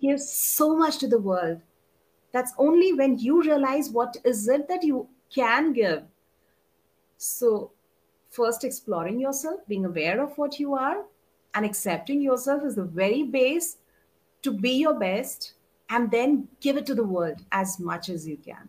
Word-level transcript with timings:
give 0.00 0.20
so 0.20 0.76
much 0.76 0.98
to 0.98 1.08
the 1.08 1.18
world. 1.18 1.60
That's 2.32 2.52
only 2.58 2.92
when 2.92 3.18
you 3.18 3.42
realize 3.42 3.90
what 3.90 4.16
is 4.24 4.48
it 4.48 4.68
that 4.68 4.82
you 4.82 5.08
can 5.34 5.72
give. 5.72 6.02
So, 7.16 7.72
first 8.28 8.64
exploring 8.64 9.18
yourself, 9.18 9.60
being 9.66 9.86
aware 9.86 10.20
of 10.22 10.36
what 10.36 10.60
you 10.60 10.74
are, 10.74 11.04
and 11.54 11.64
accepting 11.64 12.20
yourself 12.20 12.62
is 12.64 12.74
the 12.74 12.84
very 12.84 13.22
base 13.22 13.78
to 14.42 14.52
be 14.52 14.72
your 14.72 14.94
best, 14.94 15.54
and 15.88 16.10
then 16.10 16.48
give 16.60 16.76
it 16.76 16.86
to 16.86 16.94
the 16.94 17.04
world 17.04 17.42
as 17.52 17.78
much 17.80 18.08
as 18.08 18.28
you 18.28 18.36
can. 18.36 18.68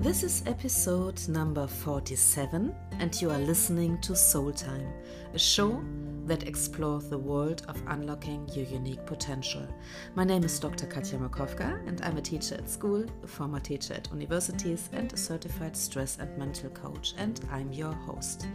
This 0.00 0.22
is 0.22 0.42
episode 0.46 1.28
number 1.28 1.66
47, 1.66 2.74
and 3.00 3.20
you 3.20 3.30
are 3.30 3.38
listening 3.38 4.00
to 4.00 4.16
Soul 4.16 4.50
Time, 4.50 4.90
a 5.34 5.38
show 5.38 5.84
that 6.24 6.48
explores 6.48 7.10
the 7.10 7.18
world 7.18 7.66
of 7.68 7.82
unlocking 7.86 8.48
your 8.54 8.64
unique 8.64 9.04
potential. 9.04 9.68
My 10.14 10.24
name 10.24 10.42
is 10.42 10.58
Dr. 10.58 10.86
Katja 10.86 11.18
Makowka, 11.18 11.86
and 11.86 12.00
I'm 12.00 12.16
a 12.16 12.22
teacher 12.22 12.54
at 12.54 12.70
school, 12.70 13.04
a 13.22 13.26
former 13.26 13.60
teacher 13.60 13.92
at 13.92 14.08
universities, 14.10 14.88
and 14.94 15.12
a 15.12 15.18
certified 15.18 15.76
stress 15.76 16.16
and 16.18 16.34
mental 16.38 16.70
coach, 16.70 17.12
and 17.18 17.38
I'm 17.52 17.70
your 17.70 17.92
host. 17.92 18.46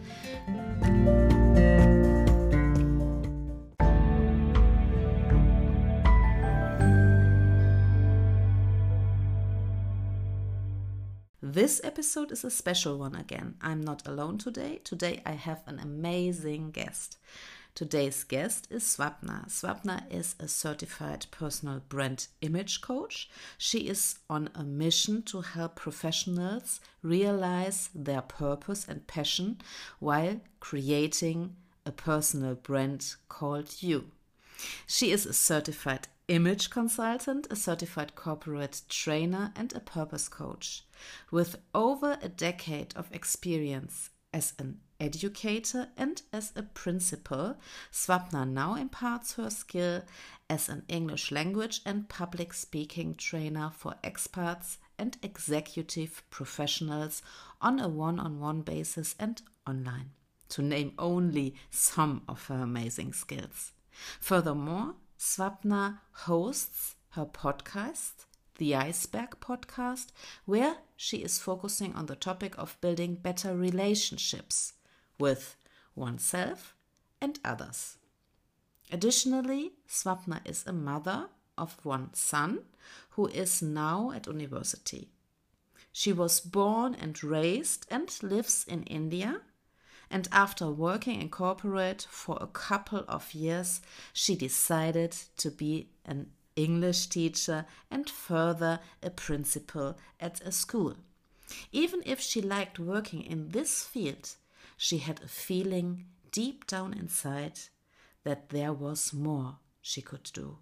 This 11.55 11.79
episode 11.85 12.33
is 12.33 12.43
a 12.43 12.51
special 12.51 12.97
one 12.97 13.15
again. 13.15 13.55
I'm 13.61 13.79
not 13.79 14.05
alone 14.05 14.37
today. 14.39 14.81
Today 14.83 15.21
I 15.25 15.31
have 15.31 15.63
an 15.67 15.79
amazing 15.79 16.71
guest. 16.71 17.17
Today's 17.73 18.25
guest 18.25 18.67
is 18.69 18.83
Swapna. 18.83 19.47
Swapna 19.47 20.03
is 20.11 20.35
a 20.37 20.49
certified 20.49 21.27
personal 21.31 21.81
brand 21.87 22.27
image 22.41 22.81
coach. 22.81 23.29
She 23.57 23.87
is 23.87 24.19
on 24.29 24.49
a 24.53 24.65
mission 24.65 25.21
to 25.31 25.39
help 25.39 25.77
professionals 25.77 26.81
realize 27.01 27.89
their 27.95 28.21
purpose 28.21 28.85
and 28.85 29.07
passion 29.07 29.59
while 29.99 30.41
creating 30.59 31.55
a 31.85 31.93
personal 31.93 32.55
brand 32.55 33.15
called 33.29 33.81
you. 33.81 34.11
She 34.87 35.09
is 35.11 35.25
a 35.25 35.31
certified 35.31 36.09
image 36.27 36.69
consultant, 36.69 37.47
a 37.49 37.55
certified 37.55 38.15
corporate 38.15 38.81
trainer, 38.89 39.51
and 39.55 39.73
a 39.73 39.79
purpose 39.79 40.27
coach. 40.27 40.83
With 41.31 41.57
over 41.73 42.17
a 42.21 42.29
decade 42.29 42.93
of 42.95 43.11
experience 43.11 44.09
as 44.33 44.53
an 44.59 44.79
educator 44.99 45.89
and 45.97 46.21
as 46.33 46.51
a 46.55 46.63
principal, 46.63 47.57
Swapna 47.91 48.47
now 48.49 48.75
imparts 48.75 49.33
her 49.33 49.49
skill 49.49 50.01
as 50.49 50.69
an 50.69 50.83
English 50.87 51.31
language 51.31 51.81
and 51.85 52.09
public 52.09 52.53
speaking 52.53 53.15
trainer 53.15 53.71
for 53.73 53.95
experts 54.03 54.77
and 54.97 55.17
executive 55.21 56.23
professionals 56.29 57.21
on 57.61 57.79
a 57.79 57.87
one 57.87 58.19
on 58.19 58.39
one 58.39 58.61
basis 58.61 59.15
and 59.19 59.41
online, 59.67 60.11
to 60.49 60.61
name 60.61 60.93
only 60.97 61.55
some 61.69 62.21
of 62.27 62.47
her 62.47 62.55
amazing 62.55 63.13
skills. 63.13 63.71
Furthermore, 64.19 64.95
Swapna 65.17 65.99
hosts 66.11 66.95
her 67.11 67.25
podcast, 67.25 68.25
the 68.57 68.75
Iceberg 68.75 69.39
Podcast, 69.39 70.07
where 70.45 70.77
she 70.95 71.17
is 71.17 71.39
focusing 71.39 71.93
on 71.95 72.05
the 72.05 72.15
topic 72.15 72.57
of 72.57 72.79
building 72.81 73.15
better 73.15 73.55
relationships 73.55 74.73
with 75.19 75.55
oneself 75.95 76.75
and 77.21 77.39
others. 77.43 77.97
Additionally, 78.91 79.73
Swapna 79.87 80.41
is 80.45 80.65
a 80.67 80.73
mother 80.73 81.29
of 81.57 81.83
one 81.83 82.13
son 82.13 82.59
who 83.11 83.27
is 83.27 83.61
now 83.61 84.11
at 84.11 84.27
university. 84.27 85.09
She 85.91 86.11
was 86.11 86.41
born 86.41 86.93
and 86.93 87.23
raised 87.23 87.87
and 87.89 88.11
lives 88.21 88.65
in 88.67 88.83
India 88.83 89.41
and 90.09 90.27
after 90.31 90.69
working 90.69 91.21
in 91.21 91.29
corporate 91.29 92.07
for 92.09 92.37
a 92.39 92.47
couple 92.47 93.03
of 93.07 93.33
years, 93.33 93.81
she 94.13 94.35
decided 94.35 95.11
to 95.37 95.51
be 95.51 95.89
an 96.05 96.31
English 96.55 97.07
teacher 97.07 97.65
and 97.91 98.09
further 98.09 98.79
a 99.03 99.09
principal 99.09 99.97
at 100.19 100.41
a 100.41 100.51
school. 100.51 100.95
Even 101.71 102.01
if 102.05 102.19
she 102.19 102.41
liked 102.41 102.79
working 102.79 103.21
in 103.21 103.49
this 103.49 103.83
field, 103.83 104.35
she 104.77 104.97
had 104.97 105.21
a 105.21 105.27
feeling 105.27 106.05
deep 106.31 106.67
down 106.67 106.93
inside 106.93 107.59
that 108.23 108.49
there 108.49 108.73
was 108.73 109.13
more 109.13 109.57
she 109.81 110.01
could 110.01 110.29
do. 110.33 110.57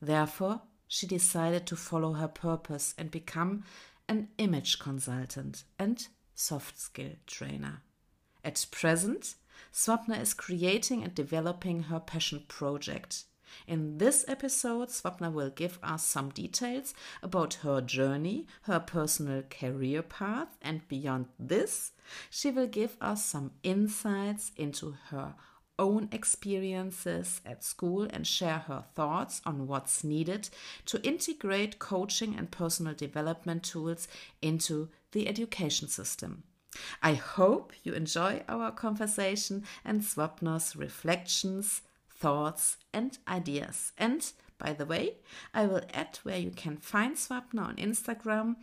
Therefore, 0.00 0.62
she 0.86 1.06
decided 1.06 1.66
to 1.66 1.76
follow 1.76 2.12
her 2.14 2.28
purpose 2.28 2.94
and 2.98 3.10
become 3.10 3.64
an 4.08 4.28
image 4.36 4.78
consultant 4.78 5.64
and 5.78 6.06
soft 6.34 6.78
skill 6.78 7.12
trainer. 7.26 7.82
At 8.44 8.66
present, 8.70 9.36
Swapna 9.72 10.20
is 10.20 10.34
creating 10.34 11.02
and 11.02 11.14
developing 11.14 11.84
her 11.84 12.00
passion 12.00 12.44
project. 12.48 13.24
In 13.66 13.98
this 13.98 14.24
episode, 14.28 14.88
Swapna 14.88 15.30
will 15.32 15.50
give 15.50 15.78
us 15.82 16.02
some 16.02 16.30
details 16.30 16.94
about 17.22 17.54
her 17.62 17.80
journey, 17.80 18.46
her 18.62 18.80
personal 18.80 19.42
career 19.42 20.02
path, 20.02 20.56
and 20.62 20.86
beyond 20.88 21.26
this, 21.38 21.92
she 22.30 22.50
will 22.50 22.66
give 22.66 22.96
us 23.00 23.24
some 23.24 23.52
insights 23.62 24.52
into 24.56 24.96
her 25.10 25.34
own 25.78 26.08
experiences 26.12 27.40
at 27.44 27.64
school 27.64 28.06
and 28.10 28.26
share 28.26 28.60
her 28.60 28.84
thoughts 28.94 29.40
on 29.44 29.66
what's 29.66 30.04
needed 30.04 30.48
to 30.86 31.02
integrate 31.02 31.78
coaching 31.78 32.36
and 32.36 32.50
personal 32.50 32.94
development 32.94 33.62
tools 33.62 34.06
into 34.40 34.88
the 35.12 35.26
education 35.28 35.88
system. 35.88 36.44
I 37.02 37.14
hope 37.14 37.72
you 37.82 37.92
enjoy 37.92 38.42
our 38.48 38.70
conversation 38.70 39.64
and 39.84 40.02
Swapna's 40.02 40.76
reflections, 40.76 41.82
thoughts, 42.10 42.76
and 42.92 43.18
ideas. 43.26 43.92
And 43.98 44.30
by 44.58 44.72
the 44.72 44.86
way, 44.86 45.16
I 45.52 45.66
will 45.66 45.82
add 45.92 46.18
where 46.22 46.38
you 46.38 46.50
can 46.50 46.76
find 46.76 47.16
Swapna 47.16 47.66
on 47.66 47.76
Instagram 47.76 48.56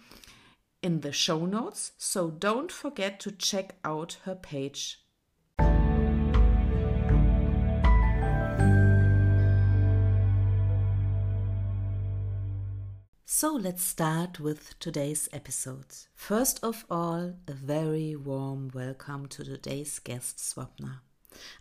in 0.81 1.01
the 1.01 1.11
show 1.11 1.45
notes, 1.45 1.91
so 1.97 2.29
don't 2.29 2.71
forget 2.71 3.19
to 3.19 3.31
check 3.31 3.75
out 3.83 4.17
her 4.23 4.35
page. 4.35 5.01
So 13.31 13.53
let's 13.53 13.83
start 13.83 14.39
with 14.39 14.79
today's 14.79 15.29
episode. 15.31 15.85
First 16.15 16.59
of 16.63 16.83
all, 16.89 17.35
a 17.47 17.53
very 17.53 18.15
warm 18.15 18.71
welcome 18.73 19.27
to 19.27 19.43
today's 19.43 19.99
guest, 19.99 20.39
Swapna. 20.39 21.01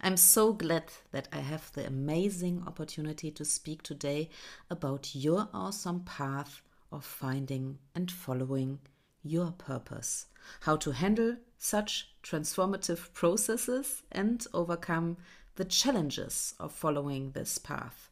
I'm 0.01 0.17
so 0.17 0.55
glad 0.55 0.84
that 1.12 1.29
I 1.31 1.41
have 1.41 1.71
the 1.73 1.87
amazing 1.87 2.65
opportunity 2.67 3.31
to 3.33 3.45
speak 3.45 3.83
today 3.83 4.31
about 4.71 5.15
your 5.15 5.51
awesome 5.53 6.01
path 6.05 6.62
of 6.91 7.05
finding 7.05 7.77
and 7.95 8.11
following 8.11 8.79
your 9.23 9.50
purpose, 9.50 10.25
how 10.61 10.77
to 10.77 10.93
handle 10.93 11.37
such 11.59 12.09
transformative 12.23 13.12
processes 13.12 14.05
and 14.11 14.47
overcome 14.55 15.19
the 15.56 15.67
challenges 15.67 16.55
of 16.59 16.73
following 16.73 17.33
this 17.33 17.59
path, 17.59 18.11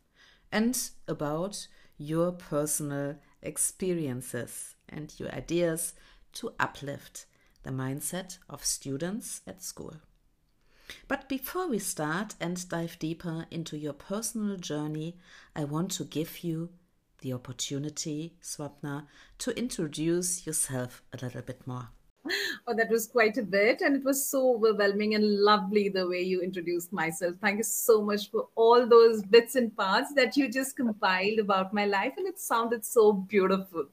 and 0.53 0.91
about 1.09 1.67
your 1.97 2.33
personal 2.33 3.17
experiences 3.47 4.75
and 4.89 5.13
your 5.19 5.33
ideas 5.33 5.95
to 6.35 6.53
uplift 6.59 7.27
the 7.63 7.71
mindset 7.71 8.39
of 8.49 8.65
students 8.65 9.43
at 9.47 9.63
school. 9.63 9.95
But 11.09 11.29
before 11.29 11.69
we 11.69 11.79
start 11.79 12.35
and 12.41 12.69
dive 12.69 12.99
deeper 12.99 13.47
into 13.51 13.77
your 13.77 13.93
personal 13.93 14.57
journey, 14.57 15.17
I 15.55 15.65
want 15.65 15.91
to 15.93 16.05
give 16.05 16.45
you 16.45 16.71
the 17.21 17.33
opportunity, 17.33 18.37
Swapna, 18.43 19.07
to 19.39 19.59
introduce 19.59 20.47
yourself 20.47 21.03
a 21.13 21.25
little 21.25 21.43
bit 21.43 21.67
more. 21.67 21.89
oh, 22.67 22.75
that 22.75 22.91
was 22.91 23.07
quite 23.07 23.39
a 23.39 23.43
bit. 23.43 23.81
And 23.81 23.97
it 23.97 24.05
was 24.05 24.27
so 24.27 24.57
overwhelming 24.57 25.15
and 25.15 25.41
lovely 25.41 25.89
the 25.89 26.07
way 26.07 26.23
you 26.23 26.41
introduced 26.41 26.93
myself. 26.93 27.35
Thank 27.41 27.59
you 27.59 27.65
so 27.65 28.03
much 28.03 28.31
for 28.31 28.49
all 28.55 28.87
those 28.87 29.23
bits 29.23 29.55
and 29.57 29.77
parts 29.77 30.13
that 30.15 30.37
you 30.37 30.51
just 30.51 30.77
compiled 30.77 31.39
about 31.39 31.75
my 31.75 31.87
life. 31.87 32.15
And 32.17 32.27
it 32.27 32.39
sounded 32.39 32.85
so 32.85 33.13
beautiful. 33.13 33.87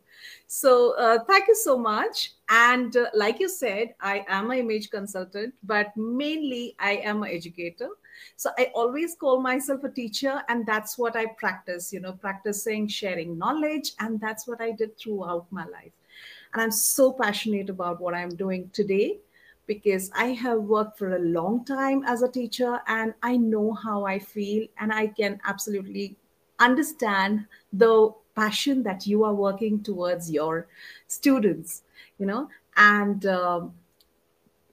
So, 0.47 0.95
uh, 0.97 1.19
thank 1.27 1.47
you 1.47 1.55
so 1.55 1.77
much. 1.77 2.33
And 2.49 2.95
uh, 2.95 3.07
like 3.13 3.39
you 3.39 3.49
said, 3.49 3.95
I 3.99 4.25
am 4.27 4.51
an 4.51 4.59
image 4.59 4.89
consultant, 4.89 5.53
but 5.63 5.95
mainly 5.97 6.75
I 6.79 6.97
am 6.97 7.23
an 7.23 7.29
educator. 7.29 7.89
So, 8.35 8.51
I 8.57 8.71
always 8.75 9.15
call 9.15 9.41
myself 9.41 9.83
a 9.83 9.89
teacher, 9.89 10.43
and 10.49 10.65
that's 10.65 10.97
what 10.97 11.15
I 11.15 11.25
practice, 11.37 11.91
you 11.91 11.99
know, 11.99 12.13
practicing 12.13 12.87
sharing 12.87 13.37
knowledge. 13.37 13.93
And 13.99 14.19
that's 14.21 14.47
what 14.47 14.61
I 14.61 14.71
did 14.71 14.97
throughout 14.97 15.47
my 15.51 15.65
life 15.65 15.91
and 16.53 16.61
i'm 16.61 16.71
so 16.71 17.11
passionate 17.11 17.69
about 17.69 17.99
what 17.99 18.13
i'm 18.13 18.35
doing 18.35 18.69
today 18.73 19.19
because 19.65 20.11
I 20.15 20.27
have 20.33 20.59
worked 20.59 20.97
for 20.97 21.15
a 21.15 21.19
long 21.19 21.63
time 21.65 22.03
as 22.05 22.21
a 22.21 22.27
teacher 22.27 22.81
and 22.87 23.13
I 23.23 23.37
know 23.37 23.73
how 23.73 24.05
I 24.05 24.19
feel 24.19 24.67
and 24.79 24.91
I 24.91 25.07
can 25.07 25.39
absolutely 25.47 26.17
understand 26.59 27.45
the 27.71 28.13
passion 28.35 28.83
that 28.83 29.05
you 29.07 29.23
are 29.23 29.33
working 29.33 29.81
towards 29.83 30.31
your 30.31 30.67
students, 31.07 31.83
you 32.17 32.25
know, 32.25 32.49
and 32.75 33.25
um, 33.25 33.73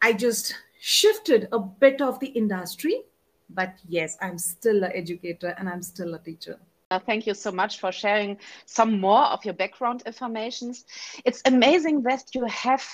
I 0.02 0.12
just 0.12 0.54
shifted 0.80 1.48
a 1.52 1.58
bit 1.58 2.00
of 2.00 2.18
the 2.20 2.28
industry, 2.28 3.02
but 3.50 3.74
yes, 3.86 4.16
I'm 4.20 4.38
still 4.38 4.84
an 4.84 4.92
educator 4.94 5.54
and 5.58 5.68
I'm 5.68 5.82
still 5.82 6.14
a 6.14 6.18
teacher. 6.18 6.58
Uh, 6.90 6.98
thank 6.98 7.25
you 7.25 7.34
so 7.34 7.52
much 7.52 7.78
for 7.78 7.92
sharing 7.92 8.37
some 8.66 9.00
more 9.00 9.22
of 9.26 9.44
your 9.44 9.54
background 9.54 10.02
informations. 10.06 10.84
It's 11.25 11.40
amazing 11.44 12.02
that 12.02 12.25
you 12.34 12.44
have 12.46 12.84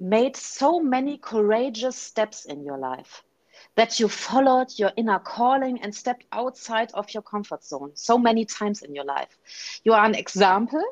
made 0.00 0.36
so 0.36 0.80
many 0.80 1.18
courageous 1.18 1.96
steps 1.96 2.46
in 2.46 2.64
your 2.64 2.78
life, 2.78 3.22
that 3.76 4.00
you 4.00 4.08
followed 4.08 4.68
your 4.78 4.92
inner 4.96 5.18
calling 5.18 5.82
and 5.82 5.94
stepped 5.94 6.24
outside 6.32 6.90
of 6.94 7.12
your 7.12 7.22
comfort 7.22 7.62
zone 7.62 7.90
so 7.94 8.16
many 8.16 8.46
times 8.46 8.80
in 8.80 8.94
your 8.94 9.04
life. 9.04 9.38
You 9.84 9.92
are 9.92 10.04
an 10.06 10.14
example 10.14 10.82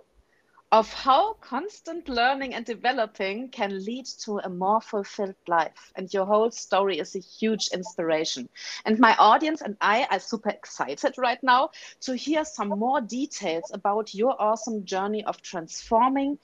of 0.71 0.93
how 0.93 1.33
constant 1.35 2.11
learning 2.11 2.55
and 2.55 2.67
developing 2.67 3.49
can 3.49 3.85
lead 3.85 4.05
to 4.05 4.39
a 4.39 4.51
more 4.51 4.83
fulfilled 4.83 5.35
life. 5.47 5.93
And 5.97 6.13
your 6.13 6.27
whole 6.27 6.51
story 6.51 6.99
is 6.99 7.17
a 7.17 7.21
huge 7.21 7.69
inspiration. 7.73 8.51
And 8.85 8.99
my 8.99 9.17
audience 9.17 9.63
and 9.63 9.79
I 9.81 10.07
are 10.11 10.21
super 10.21 10.51
excited 10.51 11.15
right 11.17 11.43
now 11.43 11.71
to 12.03 12.15
hear 12.15 12.45
some 12.45 12.69
more 12.69 13.01
details 13.01 13.71
about 13.73 14.15
your 14.15 14.37
awesome 14.41 14.85
journey 14.85 15.25
of 15.25 15.41
transforming, 15.41 16.39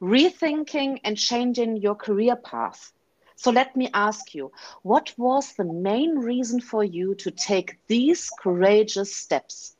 rethinking, 0.00 1.00
and 1.02 1.18
changing 1.18 1.78
your 1.78 1.96
career 1.96 2.36
path. 2.36 2.92
So 3.34 3.50
let 3.50 3.74
me 3.74 3.90
ask 3.92 4.36
you, 4.36 4.52
what 4.82 5.12
was 5.18 5.52
the 5.54 5.64
main 5.64 6.16
reason 6.16 6.60
for 6.60 6.84
you 6.84 7.16
to 7.16 7.32
take 7.32 7.78
these 7.88 8.30
courageous 8.30 9.16
steps? 9.16 9.74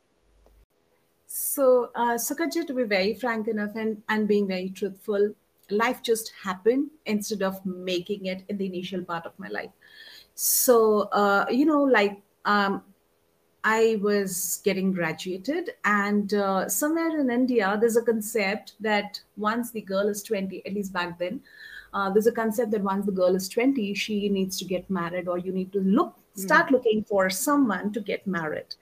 So, 1.37 1.89
uh, 1.95 2.13
Sukhaja, 2.13 2.65
to 2.65 2.73
be 2.73 2.83
very 2.83 3.13
frank 3.13 3.49
enough 3.49 3.75
and, 3.75 4.01
and 4.07 4.25
being 4.25 4.47
very 4.47 4.69
truthful, 4.69 5.33
life 5.69 6.01
just 6.01 6.31
happened 6.41 6.91
instead 7.07 7.41
of 7.41 7.59
making 7.65 8.27
it 8.27 8.43
in 8.47 8.57
the 8.57 8.65
initial 8.65 9.03
part 9.03 9.25
of 9.25 9.37
my 9.37 9.49
life. 9.49 9.71
So, 10.35 11.09
uh, 11.11 11.45
you 11.49 11.65
know, 11.65 11.83
like 11.83 12.21
um, 12.45 12.83
I 13.65 13.99
was 14.01 14.61
getting 14.63 14.93
graduated, 14.93 15.71
and 15.83 16.33
uh, 16.33 16.69
somewhere 16.69 17.19
in 17.19 17.29
India, 17.29 17.77
there's 17.81 17.97
a 17.97 18.01
concept 18.01 18.75
that 18.79 19.19
once 19.35 19.71
the 19.71 19.81
girl 19.81 20.07
is 20.07 20.23
20, 20.23 20.65
at 20.65 20.73
least 20.73 20.93
back 20.93 21.19
then, 21.19 21.41
uh, 21.93 22.09
there's 22.11 22.27
a 22.27 22.31
concept 22.31 22.71
that 22.71 22.81
once 22.81 23.05
the 23.05 23.11
girl 23.11 23.35
is 23.35 23.49
20, 23.49 23.93
she 23.93 24.29
needs 24.29 24.57
to 24.59 24.63
get 24.63 24.89
married, 24.89 25.27
or 25.27 25.37
you 25.37 25.51
need 25.51 25.73
to 25.73 25.81
look, 25.81 26.15
start 26.35 26.67
mm. 26.67 26.71
looking 26.71 27.03
for 27.03 27.29
someone 27.29 27.91
to 27.93 27.99
get 27.99 28.25
married. 28.27 28.75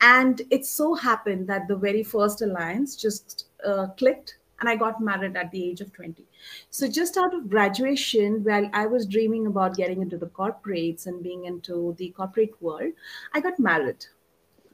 And 0.00 0.42
it 0.50 0.66
so 0.66 0.94
happened 0.94 1.48
that 1.48 1.68
the 1.68 1.76
very 1.76 2.02
first 2.02 2.42
alliance 2.42 2.96
just 2.96 3.46
uh, 3.64 3.88
clicked 3.96 4.38
and 4.62 4.68
I 4.68 4.76
got 4.76 5.00
married 5.00 5.36
at 5.36 5.50
the 5.50 5.70
age 5.70 5.80
of 5.80 5.92
20. 5.92 6.24
So, 6.70 6.86
just 6.86 7.16
out 7.16 7.34
of 7.34 7.50
graduation, 7.50 8.44
while 8.44 8.70
I 8.72 8.86
was 8.86 9.06
dreaming 9.06 9.48
about 9.48 9.76
getting 9.76 10.00
into 10.00 10.16
the 10.16 10.28
corporates 10.28 11.06
and 11.06 11.20
being 11.20 11.46
into 11.46 11.96
the 11.98 12.10
corporate 12.10 12.54
world, 12.62 12.92
I 13.34 13.40
got 13.40 13.58
married. 13.58 14.06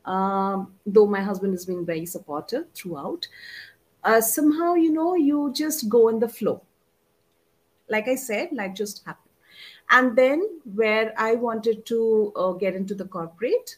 Um, 0.05 0.75
though 0.87 1.07
my 1.07 1.23
husband 1.23 1.55
has 1.55 1.65
been 1.65 1.87
very 1.87 2.05
supportive 2.05 2.67
throughout, 2.75 3.27
uh, 4.05 4.21
somehow, 4.21 4.75
you 4.75 4.93
know, 4.93 5.15
you 5.15 5.53
just 5.55 5.89
go 5.89 6.09
in 6.09 6.19
the 6.19 6.29
flow. 6.29 6.63
Like 7.89 8.09
I 8.09 8.15
said, 8.15 8.53
life 8.53 8.75
just 8.75 9.05
happened. 9.07 9.28
And 9.90 10.17
then, 10.17 10.61
where 10.75 11.14
I 11.17 11.35
wanted 11.35 11.87
to 11.87 12.32
uh, 12.37 12.52
get 12.52 12.75
into 12.75 12.94
the 12.94 13.06
corporate, 13.06 13.76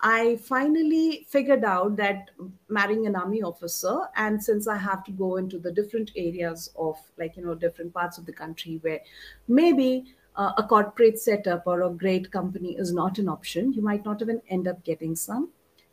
I 0.00 0.36
finally 0.36 1.26
figured 1.28 1.64
out 1.64 1.96
that 1.96 2.30
marrying 2.68 3.06
an 3.06 3.14
army 3.14 3.42
officer, 3.42 4.00
and 4.16 4.42
since 4.42 4.66
I 4.66 4.78
have 4.78 5.04
to 5.04 5.12
go 5.12 5.36
into 5.36 5.58
the 5.58 5.70
different 5.70 6.10
areas 6.16 6.70
of, 6.76 6.96
like, 7.18 7.36
you 7.36 7.44
know, 7.44 7.54
different 7.54 7.92
parts 7.92 8.16
of 8.16 8.24
the 8.24 8.32
country 8.32 8.78
where 8.80 9.00
maybe 9.48 10.14
uh, 10.36 10.52
a 10.56 10.62
corporate 10.62 11.18
setup 11.18 11.66
or 11.66 11.82
a 11.82 11.90
great 11.90 12.30
company 12.30 12.76
is 12.78 12.94
not 12.94 13.18
an 13.18 13.28
option, 13.28 13.74
you 13.74 13.82
might 13.82 14.04
not 14.04 14.22
even 14.22 14.40
end 14.48 14.66
up 14.66 14.82
getting 14.84 15.14
some. 15.14 15.50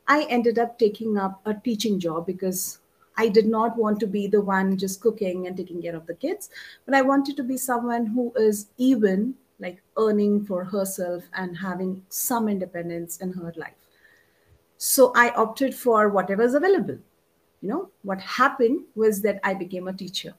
I 0.08 0.24
ended 0.30 0.58
up 0.58 0.80
taking 0.80 1.18
up 1.18 1.42
a 1.46 1.54
teaching 1.54 2.00
job 2.00 2.26
because 2.26 2.80
I 3.18 3.28
did 3.28 3.48
not 3.48 3.76
want 3.78 4.00
to 4.00 4.08
be 4.08 4.28
the 4.28 4.40
one 4.40 4.78
just 4.78 5.02
cooking 5.02 5.48
and 5.48 5.58
taking 5.58 5.82
care 5.82 5.96
of 5.96 6.06
the 6.06 6.14
kids, 6.14 6.50
but 6.86 6.96
I 6.96 7.02
wanted 7.02 7.36
to 7.38 7.44
be 7.44 7.58
someone 7.58 8.06
who 8.06 8.32
is 8.38 8.68
even 8.78 9.36
like 9.60 9.82
earning 9.98 10.46
for 10.46 10.64
herself 10.64 11.24
and 11.34 11.58
having 11.58 12.04
some 12.10 12.48
independence 12.48 13.18
in 13.18 13.34
her 13.34 13.54
life. 13.56 13.74
So 14.78 15.12
I 15.16 15.32
opted 15.32 15.74
for 15.74 16.10
whatever's 16.10 16.54
available. 16.54 16.98
You 17.62 17.70
know, 17.70 17.90
what 18.04 18.22
happened 18.22 18.82
was 18.96 19.22
that 19.22 19.40
I 19.44 19.56
became 19.56 19.88
a 19.88 19.94
teacher. 19.94 20.36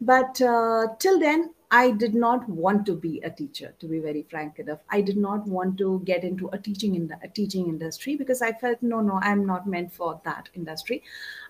But 0.00 0.40
uh, 0.42 0.88
till 0.98 1.20
then, 1.20 1.54
I 1.70 1.90
did 1.90 2.14
not 2.14 2.46
want 2.48 2.84
to 2.86 2.94
be 2.94 3.20
a 3.20 3.30
teacher, 3.30 3.72
to 3.78 3.86
be 3.86 4.00
very 4.00 4.26
frank 4.28 4.58
enough. 4.58 4.80
I 4.90 5.00
did 5.00 5.16
not 5.16 5.46
want 5.46 5.78
to 5.78 6.02
get 6.04 6.22
into 6.22 6.48
a 6.48 6.58
teaching 6.58 6.96
in 6.96 7.08
the, 7.08 7.16
a 7.22 7.28
teaching 7.28 7.66
industry 7.68 8.16
because 8.16 8.42
I 8.42 8.52
felt 8.52 8.82
no, 8.82 9.00
no, 9.00 9.20
I'm 9.22 9.46
not 9.46 9.66
meant 9.66 9.90
for 9.90 10.20
that 10.24 10.50
industry. 10.54 11.02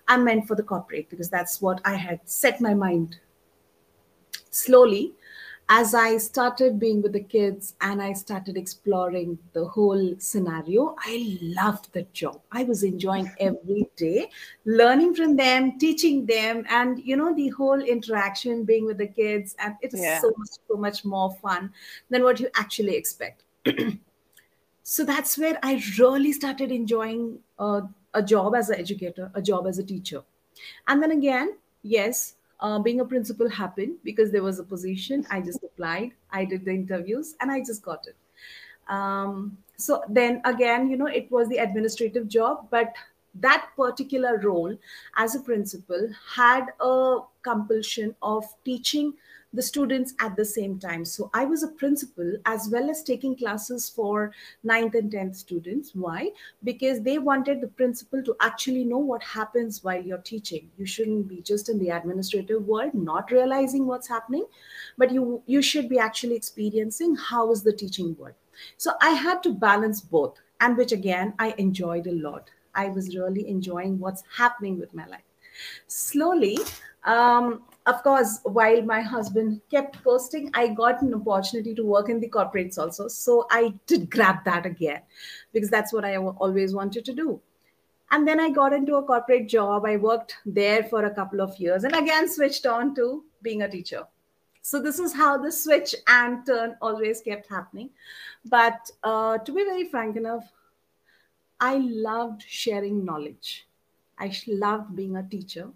I'm 0.07 0.23
meant 0.23 0.47
for 0.47 0.55
the 0.55 0.63
corporate 0.63 1.09
because 1.09 1.29
that's 1.29 1.61
what 1.61 1.81
I 1.83 1.95
had 1.95 2.21
set 2.23 2.61
my 2.61 2.73
mind. 2.73 3.17
Slowly, 4.51 5.13
as 5.75 5.95
I 5.95 6.17
started 6.17 6.79
being 6.79 7.01
with 7.01 7.13
the 7.13 7.23
kids 7.23 7.73
and 7.81 7.99
I 7.99 8.13
started 8.13 8.57
exploring 8.57 9.39
the 9.53 9.65
whole 9.65 10.13
scenario, 10.19 10.95
I 10.99 11.39
loved 11.41 11.91
the 11.93 12.03
job. 12.13 12.41
I 12.51 12.63
was 12.63 12.83
enjoying 12.83 13.31
every 13.39 13.87
day, 13.95 14.29
learning 14.65 15.15
from 15.15 15.35
them, 15.35 15.79
teaching 15.79 16.27
them, 16.27 16.63
and 16.69 17.03
you 17.03 17.17
know, 17.17 17.33
the 17.33 17.49
whole 17.49 17.81
interaction 17.81 18.65
being 18.65 18.85
with 18.85 18.99
the 18.99 19.07
kids. 19.07 19.55
And 19.57 19.73
it 19.81 19.95
is 19.95 20.01
yeah. 20.01 20.21
so 20.21 20.31
much, 20.37 20.49
so 20.67 20.77
much 20.77 21.05
more 21.05 21.31
fun 21.41 21.73
than 22.11 22.21
what 22.21 22.39
you 22.39 22.49
actually 22.55 22.95
expect. 22.95 23.41
so 24.83 25.03
that's 25.03 25.39
where 25.39 25.57
I 25.63 25.81
really 25.97 26.33
started 26.33 26.71
enjoying 26.71 27.39
uh, 27.57 27.81
a 28.13 28.21
job 28.21 28.53
as 28.53 28.69
an 28.69 28.79
educator, 28.79 29.31
a 29.33 29.41
job 29.41 29.65
as 29.65 29.79
a 29.79 29.83
teacher. 29.83 30.21
And 30.87 31.01
then 31.01 31.09
again, 31.09 31.57
yes, 31.81 32.35
uh, 32.63 32.79
being 32.79 33.01
a 33.01 33.05
principal 33.05 33.49
happened 33.49 33.97
because 34.03 34.31
there 34.31 34.41
was 34.41 34.57
a 34.57 34.63
position. 34.63 35.27
I 35.29 35.41
just 35.41 35.63
applied, 35.63 36.11
I 36.31 36.45
did 36.45 36.65
the 36.65 36.71
interviews, 36.71 37.35
and 37.41 37.51
I 37.51 37.59
just 37.59 37.83
got 37.83 38.07
it. 38.07 38.15
Um, 38.87 39.57
so 39.77 40.01
then 40.09 40.41
again, 40.45 40.89
you 40.89 40.97
know, 40.97 41.07
it 41.07 41.29
was 41.29 41.49
the 41.49 41.57
administrative 41.57 42.27
job, 42.27 42.67
but 42.71 42.93
that 43.35 43.69
particular 43.75 44.37
role 44.37 44.77
as 45.17 45.35
a 45.35 45.41
principal 45.41 46.09
had 46.35 46.67
a 46.79 47.19
compulsion 47.41 48.15
of 48.21 48.45
teaching 48.63 49.13
the 49.53 49.61
students 49.61 50.13
at 50.19 50.35
the 50.35 50.45
same 50.45 50.79
time. 50.79 51.05
So 51.05 51.29
I 51.33 51.45
was 51.45 51.63
a 51.63 51.67
principal 51.67 52.37
as 52.45 52.69
well 52.71 52.89
as 52.89 53.03
taking 53.03 53.35
classes 53.35 53.89
for 53.89 54.31
9th 54.65 54.95
and 54.95 55.11
10th 55.11 55.35
students. 55.35 55.91
Why? 55.93 56.31
Because 56.63 57.01
they 57.01 57.19
wanted 57.19 57.61
the 57.61 57.67
principal 57.67 58.23
to 58.23 58.35
actually 58.41 58.83
know 58.83 58.97
what 58.97 59.23
happens 59.23 59.83
while 59.83 60.01
you're 60.01 60.17
teaching. 60.17 60.69
You 60.77 60.85
shouldn't 60.85 61.27
be 61.27 61.41
just 61.41 61.69
in 61.69 61.77
the 61.79 61.89
administrative 61.89 62.67
world, 62.67 62.93
not 62.93 63.31
realizing 63.31 63.85
what's 63.85 64.07
happening, 64.07 64.45
but 64.97 65.11
you, 65.11 65.43
you 65.45 65.61
should 65.61 65.87
be 65.87 65.99
actually 65.99 66.35
experiencing 66.35 67.15
how 67.15 67.51
is 67.51 67.63
the 67.63 67.73
teaching 67.73 68.15
world. 68.17 68.35
So 68.77 68.93
I 69.01 69.11
had 69.11 69.43
to 69.43 69.53
balance 69.53 70.01
both, 70.01 70.39
and 70.61 70.77
which 70.77 70.91
again, 70.91 71.33
I 71.39 71.53
enjoyed 71.57 72.07
a 72.07 72.11
lot. 72.11 72.49
I 72.75 72.89
was 72.89 73.15
really 73.15 73.47
enjoying 73.47 73.99
what's 73.99 74.23
happening 74.35 74.79
with 74.79 74.93
my 74.93 75.05
life. 75.05 75.21
Slowly, 75.87 76.57
um, 77.03 77.63
of 77.85 78.01
course, 78.03 78.39
while 78.43 78.81
my 78.83 79.01
husband 79.01 79.61
kept 79.69 80.01
posting, 80.03 80.49
I 80.53 80.69
got 80.69 81.01
an 81.01 81.13
opportunity 81.13 81.75
to 81.75 81.83
work 81.83 82.09
in 82.09 82.19
the 82.19 82.29
corporates 82.29 82.77
also. 82.77 83.07
So 83.07 83.45
I 83.51 83.73
did 83.87 84.09
grab 84.09 84.45
that 84.45 84.65
again 84.65 85.01
because 85.51 85.69
that's 85.69 85.91
what 85.91 86.05
I 86.05 86.15
always 86.17 86.73
wanted 86.73 87.03
to 87.05 87.13
do. 87.13 87.41
And 88.11 88.27
then 88.27 88.39
I 88.39 88.51
got 88.51 88.73
into 88.73 88.95
a 88.95 89.03
corporate 89.03 89.49
job. 89.49 89.85
I 89.85 89.97
worked 89.97 90.37
there 90.45 90.83
for 90.83 91.05
a 91.05 91.13
couple 91.13 91.41
of 91.41 91.57
years 91.57 91.83
and 91.83 91.95
again 91.95 92.29
switched 92.29 92.65
on 92.65 92.95
to 92.95 93.23
being 93.41 93.63
a 93.63 93.69
teacher. 93.69 94.03
So 94.61 94.81
this 94.81 94.97
is 94.97 95.13
how 95.13 95.37
the 95.37 95.51
switch 95.51 95.93
and 96.07 96.45
turn 96.45 96.77
always 96.81 97.19
kept 97.19 97.49
happening. 97.49 97.89
But 98.45 98.89
uh, 99.03 99.39
to 99.39 99.51
be 99.51 99.65
very 99.65 99.89
frank 99.89 100.15
enough, 100.15 100.49
I 101.59 101.77
loved 101.77 102.43
sharing 102.47 103.03
knowledge. 103.03 103.67
I 104.17 104.31
loved 104.47 104.95
being 104.95 105.17
a 105.17 105.23
teacher 105.23 105.69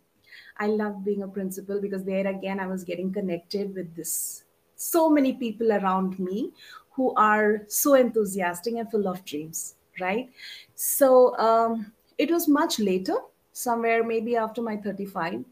I 0.60 0.68
loved 0.68 1.06
being 1.06 1.24
a 1.24 1.28
principal 1.28 1.82
because 1.82 2.04
there 2.04 2.28
again 2.28 2.60
I 2.60 2.68
was 2.68 2.84
getting 2.84 3.14
connected 3.14 3.76
with 3.76 3.96
this 3.96 4.44
so 4.76 5.10
many 5.10 5.34
people 5.34 5.72
around 5.74 6.18
me 6.20 6.52
who 6.92 7.14
are 7.16 7.64
so 7.68 7.96
enthusiastic 7.96 8.76
and 8.76 8.90
full 8.90 9.08
of 9.08 9.24
dreams, 9.26 9.76
right? 10.00 10.30
So 10.76 11.38
um, 11.38 11.92
it 12.18 12.32
was 12.32 12.48
much 12.48 12.80
later, 12.80 13.16
somewhere 13.54 14.04
maybe 14.04 14.36
after 14.36 14.62
my 14.62 14.78
35, 14.78 15.44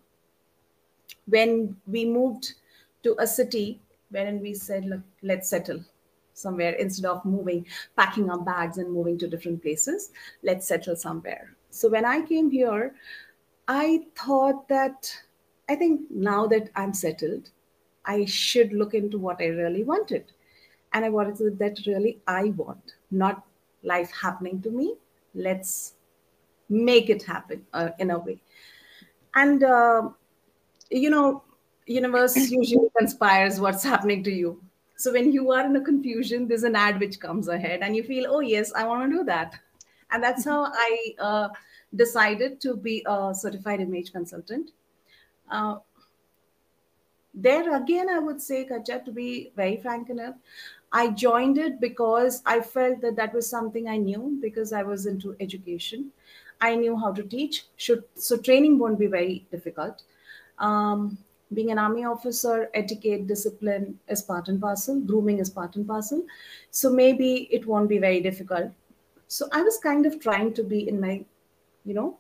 when 1.27 1.75
we 1.87 2.05
moved 2.05 2.53
to 3.03 3.15
a 3.19 3.27
city 3.27 3.79
wherein 4.09 4.39
we 4.39 4.53
said, 4.53 4.85
look, 4.85 5.01
let's 5.21 5.49
settle 5.49 5.83
somewhere 6.33 6.73
instead 6.73 7.05
of 7.05 7.23
moving, 7.25 7.65
packing 7.95 8.29
our 8.29 8.39
bags 8.39 8.77
and 8.77 8.91
moving 8.91 9.17
to 9.17 9.27
different 9.27 9.61
places. 9.61 10.11
Let's 10.43 10.67
settle 10.67 10.95
somewhere. 10.95 11.55
So 11.69 11.89
when 11.89 12.05
I 12.05 12.21
came 12.21 12.49
here, 12.49 12.95
I 13.67 14.05
thought 14.15 14.67
that 14.67 15.15
I 15.69 15.75
think 15.75 16.01
now 16.09 16.45
that 16.47 16.69
I'm 16.75 16.93
settled, 16.93 17.49
I 18.05 18.25
should 18.25 18.73
look 18.73 18.93
into 18.93 19.17
what 19.17 19.41
I 19.41 19.47
really 19.47 19.83
wanted. 19.83 20.31
And 20.93 21.03
I 21.03 21.09
wanted 21.09 21.59
that 21.59 21.79
really 21.85 22.19
I 22.27 22.45
want, 22.55 22.93
not 23.11 23.43
life 23.83 24.11
happening 24.11 24.61
to 24.61 24.69
me. 24.69 24.95
Let's 25.33 25.93
make 26.69 27.09
it 27.09 27.23
happen 27.23 27.65
uh, 27.73 27.89
in 27.99 28.11
a 28.11 28.19
way. 28.19 28.39
And, 29.33 29.63
uh, 29.63 30.09
you 30.89 31.09
know, 31.09 31.43
universe 31.85 32.35
usually 32.49 32.89
conspires 32.97 33.59
what's 33.59 33.83
happening 33.83 34.23
to 34.23 34.31
you. 34.31 34.61
So 34.97 35.11
when 35.11 35.33
you 35.33 35.51
are 35.51 35.65
in 35.65 35.75
a 35.75 35.81
confusion, 35.81 36.47
there's 36.47 36.63
an 36.63 36.75
ad 36.75 36.99
which 36.99 37.19
comes 37.19 37.49
ahead 37.49 37.81
and 37.81 37.95
you 37.95 38.03
feel, 38.03 38.27
oh, 38.29 38.39
yes, 38.39 38.71
I 38.73 38.85
want 38.85 39.11
to 39.11 39.17
do 39.17 39.23
that. 39.25 39.59
And 40.11 40.23
that's 40.23 40.45
how 40.45 40.71
I 40.73 41.15
uh, 41.19 41.49
decided 41.95 42.61
to 42.61 42.75
be 42.75 43.03
a 43.05 43.33
certified 43.33 43.79
image 43.81 44.11
consultant. 44.11 44.71
Uh, 45.49 45.77
there 47.33 47.75
again, 47.75 48.09
I 48.09 48.19
would 48.19 48.41
say, 48.41 48.63
Katja, 48.63 49.01
to 49.05 49.11
be 49.11 49.51
very 49.55 49.77
frank 49.77 50.09
enough, 50.09 50.35
I 50.91 51.09
joined 51.09 51.57
it 51.57 51.81
because 51.81 52.41
I 52.45 52.61
felt 52.61 53.01
that 53.01 53.17
that 53.17 53.33
was 53.33 53.49
something 53.49 53.89
I 53.89 53.97
knew 53.97 54.37
because 54.41 54.71
I 54.71 54.83
was 54.83 55.05
into 55.05 55.35
education. 55.39 56.11
I 56.61 56.75
knew 56.75 56.97
how 56.97 57.11
to 57.11 57.23
teach. 57.23 57.65
Should, 57.75 58.03
so 58.15 58.37
training 58.37 58.79
won't 58.79 58.97
be 58.97 59.07
very 59.07 59.45
difficult. 59.51 60.03
Um, 60.59 61.17
being 61.53 61.71
an 61.71 61.77
army 61.77 62.05
officer, 62.05 62.69
etiquette, 62.73 63.27
discipline 63.27 63.99
is 64.07 64.21
part 64.21 64.47
and 64.47 64.59
parcel, 64.59 64.99
grooming 65.01 65.39
is 65.39 65.49
part 65.49 65.75
and 65.75 65.85
parcel. 65.85 66.23
So 66.71 66.89
maybe 66.89 67.49
it 67.51 67.65
won't 67.65 67.89
be 67.89 67.97
very 67.97 68.21
difficult. 68.21 68.71
So 69.27 69.47
I 69.51 69.61
was 69.61 69.77
kind 69.77 70.05
of 70.05 70.19
trying 70.19 70.53
to 70.53 70.63
be 70.63 70.87
in 70.87 70.99
my, 71.01 71.25
you 71.85 71.93
know, 71.93 72.17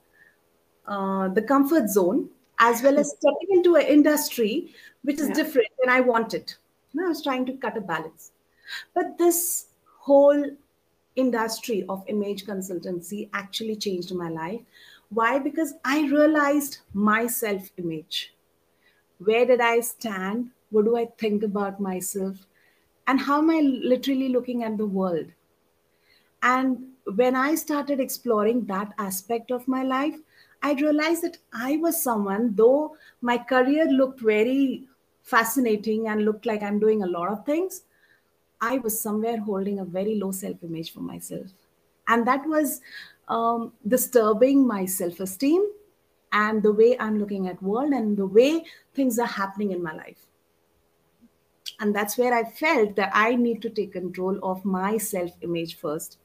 uh, 0.87 1.27
the 1.29 1.41
comfort 1.41 1.89
zone 1.89 2.29
as 2.59 2.81
well 2.81 2.97
as 2.97 3.09
stepping 3.09 3.49
into 3.49 3.75
an 3.75 3.85
industry 3.85 4.73
which 5.03 5.19
is 5.19 5.27
yeah. 5.29 5.33
different 5.33 5.67
and 5.81 5.91
I 5.91 6.01
wanted. 6.01 6.53
You 6.93 7.01
know, 7.01 7.07
I 7.07 7.09
was 7.09 7.21
trying 7.21 7.45
to 7.47 7.53
cut 7.53 7.77
a 7.77 7.81
balance. 7.81 8.31
But 8.93 9.17
this 9.17 9.67
whole 9.99 10.45
industry 11.15 11.85
of 11.89 12.03
image 12.07 12.45
consultancy 12.45 13.29
actually 13.33 13.75
changed 13.75 14.13
my 14.13 14.29
life. 14.29 14.61
Why? 15.09 15.39
Because 15.39 15.73
I 15.83 16.07
realized 16.07 16.79
my 16.93 17.27
self 17.27 17.69
image 17.77 18.35
where 19.19 19.45
did 19.45 19.61
I 19.61 19.79
stand? 19.79 20.51
What 20.71 20.85
do 20.85 20.97
I 20.97 21.05
think 21.17 21.43
about 21.43 21.79
myself? 21.79 22.45
And 23.07 23.19
how 23.19 23.39
am 23.39 23.49
I 23.49 23.61
literally 23.61 24.29
looking 24.29 24.63
at 24.63 24.77
the 24.77 24.85
world? 24.85 25.27
And 26.41 26.94
when 27.13 27.35
I 27.35 27.55
started 27.55 27.99
exploring 27.99 28.65
that 28.65 28.93
aspect 28.97 29.51
of 29.51 29.67
my 29.67 29.83
life, 29.83 30.15
I 30.63 30.73
realized 30.73 31.23
that 31.23 31.37
I 31.53 31.77
was 31.77 32.01
someone, 32.01 32.55
though 32.55 32.97
my 33.21 33.37
career 33.37 33.85
looked 33.85 34.21
very 34.21 34.87
fascinating 35.23 36.07
and 36.07 36.25
looked 36.25 36.45
like 36.45 36.63
I'm 36.63 36.79
doing 36.79 37.03
a 37.03 37.07
lot 37.07 37.31
of 37.31 37.45
things, 37.45 37.83
I 38.61 38.79
was 38.79 38.99
somewhere 38.99 39.39
holding 39.39 39.79
a 39.79 39.85
very 39.85 40.15
low 40.15 40.31
self 40.31 40.63
image 40.63 40.91
for 40.91 41.01
myself. 41.01 41.47
And 42.07 42.25
that 42.27 42.47
was 42.47 42.81
um, 43.27 43.73
disturbing 43.87 44.65
my 44.65 44.85
self 44.85 45.19
esteem 45.19 45.63
and 46.31 46.61
the 46.61 46.71
way 46.71 46.97
i'm 46.99 47.17
looking 47.19 47.47
at 47.47 47.61
world 47.63 47.93
and 47.93 48.17
the 48.17 48.25
way 48.25 48.63
things 48.93 49.17
are 49.19 49.33
happening 49.35 49.71
in 49.71 49.81
my 49.81 49.93
life 49.93 50.25
and 51.79 51.95
that's 51.95 52.17
where 52.17 52.33
i 52.33 52.43
felt 52.43 52.95
that 52.95 53.11
i 53.13 53.35
need 53.35 53.61
to 53.61 53.69
take 53.69 53.93
control 53.93 54.39
of 54.51 54.63
my 54.65 54.97
self 54.97 55.31
image 55.41 55.75
first 55.77 56.17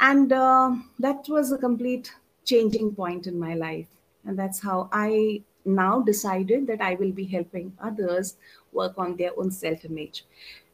and 0.00 0.32
uh, 0.32 0.74
that 0.98 1.28
was 1.28 1.52
a 1.52 1.58
complete 1.58 2.12
changing 2.44 2.94
point 2.94 3.26
in 3.26 3.38
my 3.38 3.54
life. 3.54 3.86
And 4.24 4.38
that's 4.38 4.60
how 4.60 4.88
i 4.92 5.42
now 5.64 6.00
decided 6.00 6.66
that 6.66 6.80
i 6.80 6.94
will 6.94 7.12
be 7.12 7.24
helping 7.24 7.72
others 7.80 8.36
work 8.72 8.94
on 8.96 9.14
their 9.16 9.30
own 9.38 9.50
self 9.50 9.84
image 9.84 10.24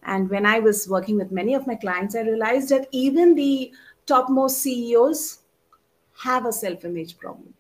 and 0.05 0.31
when 0.31 0.47
i 0.47 0.61
was 0.61 0.89
working 0.89 1.17
with 1.17 1.33
many 1.33 1.55
of 1.55 1.67
my 1.67 1.75
clients 1.75 2.15
i 2.15 2.21
realized 2.21 2.69
that 2.69 2.87
even 2.93 3.35
the 3.35 3.73
topmost 4.07 4.63
ceos 4.63 5.41
have 6.19 6.47
a 6.47 6.53
self 6.53 6.85
image 6.85 7.19
problem. 7.19 7.53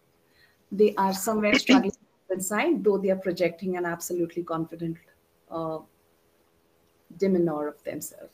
They 0.72 0.94
are 0.96 1.12
somewhere 1.12 1.54
struggling 1.58 1.92
inside, 2.30 2.82
though 2.82 2.98
they 2.98 3.10
are 3.10 3.16
projecting 3.16 3.76
an 3.76 3.84
absolutely 3.84 4.42
confident 4.42 4.96
uh, 5.50 5.78
demeanor 7.18 7.68
of 7.68 7.82
themselves. 7.84 8.32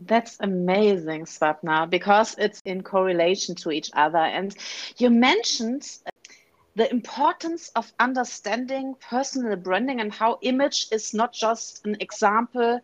That's 0.00 0.36
amazing, 0.40 1.24
Swapna, 1.24 1.88
because 1.88 2.36
it's 2.38 2.60
in 2.64 2.82
correlation 2.82 3.54
to 3.56 3.70
each 3.70 3.90
other. 3.94 4.18
And 4.18 4.54
you 4.96 5.10
mentioned 5.10 5.86
the 6.76 6.90
importance 6.90 7.70
of 7.74 7.92
understanding 7.98 8.94
personal 9.00 9.56
branding 9.56 10.00
and 10.00 10.12
how 10.12 10.38
image 10.42 10.86
is 10.92 11.12
not 11.14 11.32
just 11.32 11.84
an 11.86 11.96
example 12.00 12.80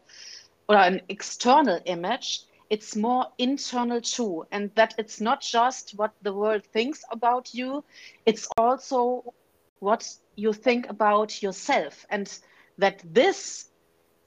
or 0.68 0.76
an 0.76 1.00
external 1.09 1.80
image, 1.85 2.42
it's 2.71 2.97
more 2.97 3.26
internal 3.38 4.00
too 4.00 4.47
and 4.50 4.71
that 4.75 4.94
it's 4.99 5.21
not 5.21 5.40
just 5.40 5.92
what 5.97 6.12
the 6.23 6.33
world 6.33 6.64
thinks 6.73 7.04
about 7.11 7.54
you 7.54 7.85
it's 8.26 8.49
also 8.56 9.35
what 9.80 10.09
you 10.35 10.52
think 10.52 10.88
about 10.88 11.42
yourself 11.42 12.06
and 12.11 12.38
that 12.78 13.02
this 13.04 13.68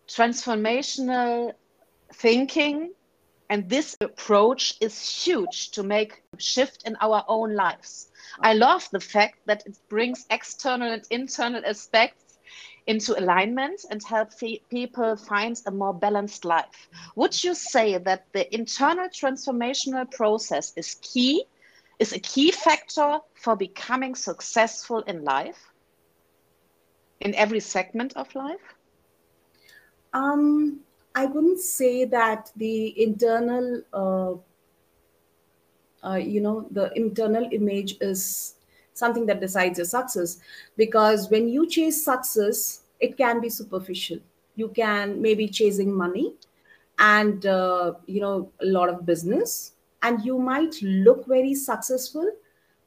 transformational 0.08 1.52
thinking 2.14 2.92
and 3.50 3.70
this 3.70 3.96
approach 4.02 4.76
is 4.82 5.26
huge 5.26 5.72
to 5.72 5.84
make 5.84 6.24
shift 6.38 6.84
in 6.86 6.98
our 7.02 7.24
own 7.28 7.56
lives 7.56 8.12
i 8.42 8.54
love 8.54 8.88
the 8.92 9.00
fact 9.00 9.40
that 9.46 9.64
it 9.66 9.78
brings 9.90 10.26
external 10.30 10.92
and 10.92 11.04
internal 11.10 11.62
aspects 11.66 12.28
into 12.88 13.20
alignment 13.20 13.84
and 13.92 14.02
help 14.02 14.30
people 14.70 15.16
find 15.18 15.62
a 15.66 15.72
more 15.72 15.94
balanced 15.94 16.46
life. 16.46 16.90
Would 17.16 17.44
you 17.44 17.54
say 17.54 17.98
that 17.98 18.26
the 18.32 18.54
internal 18.56 19.10
transformational 19.10 20.10
process 20.10 20.72
is 20.78 20.96
key, 21.02 21.44
is 22.00 22.14
a 22.14 22.20
key 22.20 22.52
factor 22.52 23.20
for 23.36 23.58
becoming 23.58 24.16
successful 24.16 25.02
in 25.02 25.26
life, 25.26 25.74
in 27.20 27.36
every 27.36 27.60
segment 27.60 28.16
of 28.16 28.34
life? 28.34 28.76
Um, 30.14 30.80
I 31.18 31.26
wouldn't 31.26 31.60
say 31.60 32.06
that 32.06 32.52
the 32.56 33.02
internal, 33.04 33.82
uh, 33.92 34.36
uh, 36.04 36.16
you 36.16 36.42
know, 36.42 36.68
the 36.72 36.92
internal 36.96 37.48
image 37.52 37.98
is 38.02 38.56
something 38.94 39.26
that 39.28 39.40
decides 39.40 39.78
your 39.80 39.86
success. 39.86 40.40
Because 40.76 41.30
when 41.30 41.48
you 41.50 41.68
chase 41.68 42.04
success 42.04 42.84
it 43.00 43.16
can 43.16 43.40
be 43.40 43.48
superficial. 43.48 44.18
You 44.56 44.70
can 44.70 45.22
maybe 45.22 45.48
chasing 45.48 45.94
money 45.94 46.34
and 46.98 47.46
uh, 47.46 47.94
you 48.08 48.20
know 48.20 48.52
a 48.60 48.66
lot 48.66 48.90
of 48.90 49.06
business. 49.06 49.74
And 50.02 50.26
you 50.26 50.40
might 50.40 50.82
look 50.82 51.28
very 51.28 51.54
successful 51.54 52.32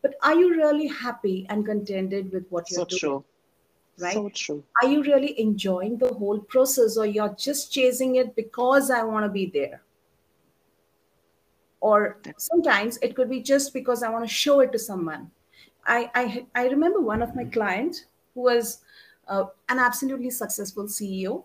but 0.03 0.15
are 0.23 0.35
you 0.35 0.51
really 0.57 0.89
happy 0.89 1.47
and 1.49 1.65
contented 1.65 2.33
with 2.33 2.49
what 2.49 2.71
you're 2.73 2.81
so 2.81 2.85
doing? 2.89 3.01
true. 3.01 3.25
Right? 4.01 4.15
So 4.15 4.29
true. 4.31 4.65
Are 4.83 4.89
you 4.89 5.03
really 5.03 5.39
enjoying 5.41 5.99
the 5.99 6.13
whole 6.15 6.39
process 6.39 6.97
or 6.97 7.07
you're 7.07 7.35
just 7.39 7.73
chasing 7.73 8.17
it 8.17 8.35
because 8.37 8.91
i 8.91 9.03
want 9.03 9.25
to 9.25 9.31
be 9.31 9.47
there? 9.47 9.83
Or 11.81 12.19
sometimes 12.37 12.99
it 13.03 13.17
could 13.17 13.31
be 13.31 13.41
just 13.41 13.73
because 13.73 14.03
i 14.03 14.11
want 14.11 14.29
to 14.29 14.35
show 14.35 14.61
it 14.61 14.73
to 14.73 14.79
someone. 14.79 15.31
I, 15.87 16.11
I, 16.15 16.47
I 16.55 16.69
remember 16.69 17.01
one 17.01 17.23
of 17.23 17.35
my 17.35 17.45
clients 17.45 18.05
who 18.35 18.43
was 18.43 18.83
uh, 19.29 19.45
an 19.69 19.79
absolutely 19.79 20.31
successful 20.31 20.85
CEO, 20.85 21.45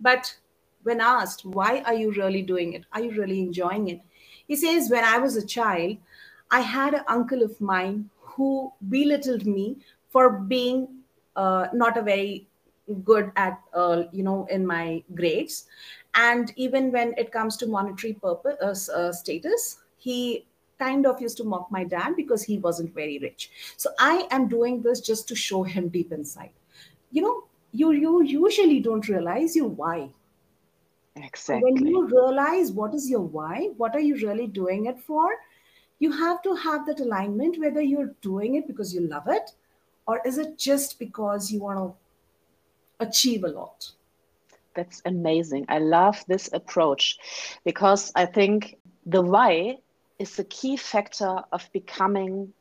but 0.00 0.36
when 0.82 1.00
asked, 1.00 1.44
why 1.44 1.82
are 1.86 1.94
you 1.94 2.12
really 2.12 2.42
doing 2.42 2.74
it? 2.74 2.84
Are 2.92 3.00
you 3.00 3.12
really 3.12 3.40
enjoying 3.40 3.88
it? 3.88 4.00
He 4.46 4.56
says, 4.56 4.90
when 4.90 5.04
I 5.04 5.18
was 5.18 5.36
a 5.36 5.46
child, 5.46 5.96
I 6.50 6.60
had 6.60 6.94
an 6.94 7.04
uncle 7.08 7.42
of 7.42 7.60
mine 7.60 8.10
who 8.20 8.72
belittled 8.88 9.46
me 9.46 9.76
for 10.10 10.30
being 10.30 11.01
uh, 11.36 11.68
not 11.72 11.96
a 11.96 12.02
very 12.02 12.48
good 13.04 13.32
at, 13.36 13.60
uh, 13.74 14.04
you 14.12 14.22
know, 14.22 14.46
in 14.50 14.66
my 14.66 15.02
grades. 15.14 15.66
And 16.14 16.52
even 16.56 16.92
when 16.92 17.14
it 17.16 17.32
comes 17.32 17.56
to 17.58 17.66
monetary 17.66 18.14
purpose, 18.14 18.88
uh, 18.88 19.12
status, 19.12 19.78
he 19.96 20.46
kind 20.78 21.06
of 21.06 21.20
used 21.20 21.36
to 21.38 21.44
mock 21.44 21.70
my 21.70 21.84
dad 21.84 22.16
because 22.16 22.42
he 22.42 22.58
wasn't 22.58 22.92
very 22.94 23.18
rich. 23.18 23.50
So 23.76 23.90
I 23.98 24.26
am 24.30 24.48
doing 24.48 24.82
this 24.82 25.00
just 25.00 25.28
to 25.28 25.36
show 25.36 25.62
him 25.62 25.88
deep 25.88 26.12
inside. 26.12 26.50
You 27.10 27.22
know, 27.22 27.44
you 27.72 27.92
you 27.92 28.22
usually 28.22 28.80
don't 28.80 29.08
realize 29.08 29.56
your 29.56 29.68
why. 29.68 30.10
Exactly. 31.16 31.72
When 31.72 31.86
you 31.86 32.06
realize 32.06 32.72
what 32.72 32.94
is 32.94 33.08
your 33.08 33.20
why, 33.20 33.70
what 33.76 33.94
are 33.94 34.00
you 34.00 34.16
really 34.16 34.46
doing 34.46 34.86
it 34.86 34.98
for, 34.98 35.30
you 35.98 36.10
have 36.10 36.42
to 36.42 36.54
have 36.54 36.86
that 36.86 37.00
alignment 37.00 37.58
whether 37.60 37.80
you're 37.80 38.14
doing 38.22 38.56
it 38.56 38.66
because 38.66 38.94
you 38.94 39.02
love 39.08 39.28
it 39.28 39.52
or 40.06 40.20
is 40.24 40.38
it 40.38 40.58
just 40.58 40.98
because 40.98 41.50
you 41.50 41.60
want 41.60 41.78
to 41.78 43.06
achieve 43.06 43.44
a 43.44 43.48
lot? 43.48 43.90
That's 44.74 45.02
amazing. 45.04 45.66
I 45.68 45.78
love 45.78 46.24
this 46.28 46.48
approach 46.52 47.18
because 47.64 48.10
I 48.14 48.26
think 48.26 48.78
the 49.06 49.22
why 49.22 49.78
is 50.18 50.36
the 50.36 50.44
key 50.44 50.76
factor 50.76 51.42
of 51.52 51.68
becoming 51.72 52.52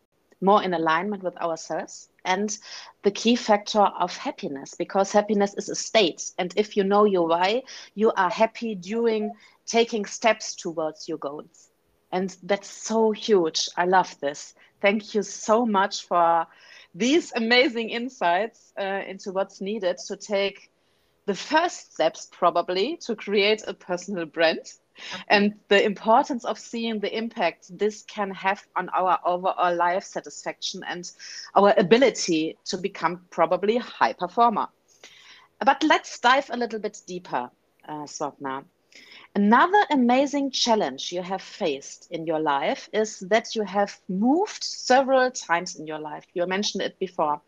more 0.42 0.64
in 0.64 0.74
alignment 0.74 1.24
with 1.24 1.38
ourselves 1.38 2.10
and 2.26 2.58
the 3.04 3.12
key 3.12 3.36
factor 3.36 3.82
of 3.82 4.16
happiness 4.18 4.74
because 4.76 5.12
happiness 5.12 5.54
is 5.56 5.70
a 5.70 5.76
state. 5.76 6.32
And 6.40 6.52
if 6.58 6.76
you 6.76 6.84
know 6.84 7.06
your 7.06 7.28
why 7.28 7.64
you 7.94 8.12
are 8.18 8.30
happy 8.30 8.76
during 8.76 9.32
taking 9.66 10.06
steps 10.06 10.56
towards 10.56 11.08
your 11.08 11.20
goals. 11.20 11.70
And 12.12 12.36
that's 12.44 12.70
so 12.70 13.12
huge. 13.12 13.70
I 13.78 13.86
love 13.86 14.20
this. 14.20 14.56
Thank 14.82 15.14
you 15.14 15.22
so 15.22 15.66
much 15.66 16.08
for 16.08 16.48
these 16.94 17.32
amazing 17.36 17.90
insights 17.90 18.74
uh, 18.80 19.02
into 19.08 19.32
what's 19.32 19.62
needed 19.62 19.98
to 20.08 20.16
take 20.18 20.72
the 21.26 21.36
first 21.36 21.94
steps 21.94 22.28
probably 22.32 22.98
to 22.98 23.16
create 23.16 23.64
a 23.68 23.74
personal 23.74 24.26
brand 24.26 24.60
and 25.30 25.54
the 25.68 25.84
importance 25.84 26.46
of 26.46 26.60
seeing 26.60 27.00
the 27.00 27.16
impact 27.16 27.78
this 27.78 28.04
can 28.04 28.32
have 28.32 28.66
on 28.76 28.90
our 28.90 29.20
overall 29.26 29.76
life 29.76 30.04
satisfaction 30.04 30.84
and 30.88 31.12
our 31.56 31.74
ability 31.78 32.58
to 32.66 32.78
become 32.78 33.22
probably 33.30 33.78
high 33.78 34.14
performer. 34.14 34.68
But 35.64 35.84
let's 35.84 36.20
dive 36.20 36.50
a 36.52 36.58
little 36.58 36.80
bit 36.80 37.02
deeper, 37.06 37.50
uh, 37.88 38.04
Swapna. 38.06 38.66
Another 39.36 39.82
amazing 39.92 40.52
challenge 40.52 41.12
you 41.12 41.22
have 41.22 41.42
faced 41.42 42.08
in 42.12 42.26
your 42.26 42.40
life 42.40 42.90
is 42.94 43.20
that 43.30 43.56
you 43.56 43.64
have 43.64 44.00
moved 44.10 44.64
several 44.64 45.32
times 45.32 45.76
in 45.76 45.88
your 45.88 46.00
life. 46.00 46.26
You 46.34 46.46
mentioned 46.48 46.84
it 46.84 47.00
before 47.00 47.42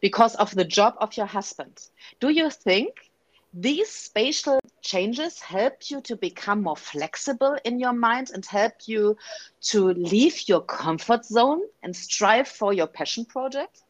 because 0.00 0.34
of 0.36 0.54
the 0.54 0.64
job 0.64 0.94
of 0.98 1.16
your 1.16 1.26
husband. 1.26 1.88
Do 2.20 2.28
you 2.28 2.50
think 2.50 3.10
these 3.54 3.88
spatial 3.88 4.58
changes 4.82 5.40
help 5.40 5.90
you 5.90 6.00
to 6.02 6.16
become 6.16 6.62
more 6.62 6.76
flexible 6.76 7.56
in 7.64 7.78
your 7.78 7.92
mind 7.92 8.30
and 8.34 8.44
help 8.44 8.74
you 8.86 9.16
to 9.62 9.88
leave 9.94 10.48
your 10.48 10.60
comfort 10.60 11.24
zone 11.24 11.62
and 11.82 11.96
strive 11.96 12.48
for 12.48 12.72
your 12.72 12.86
passion 12.88 13.24
project? 13.24 13.82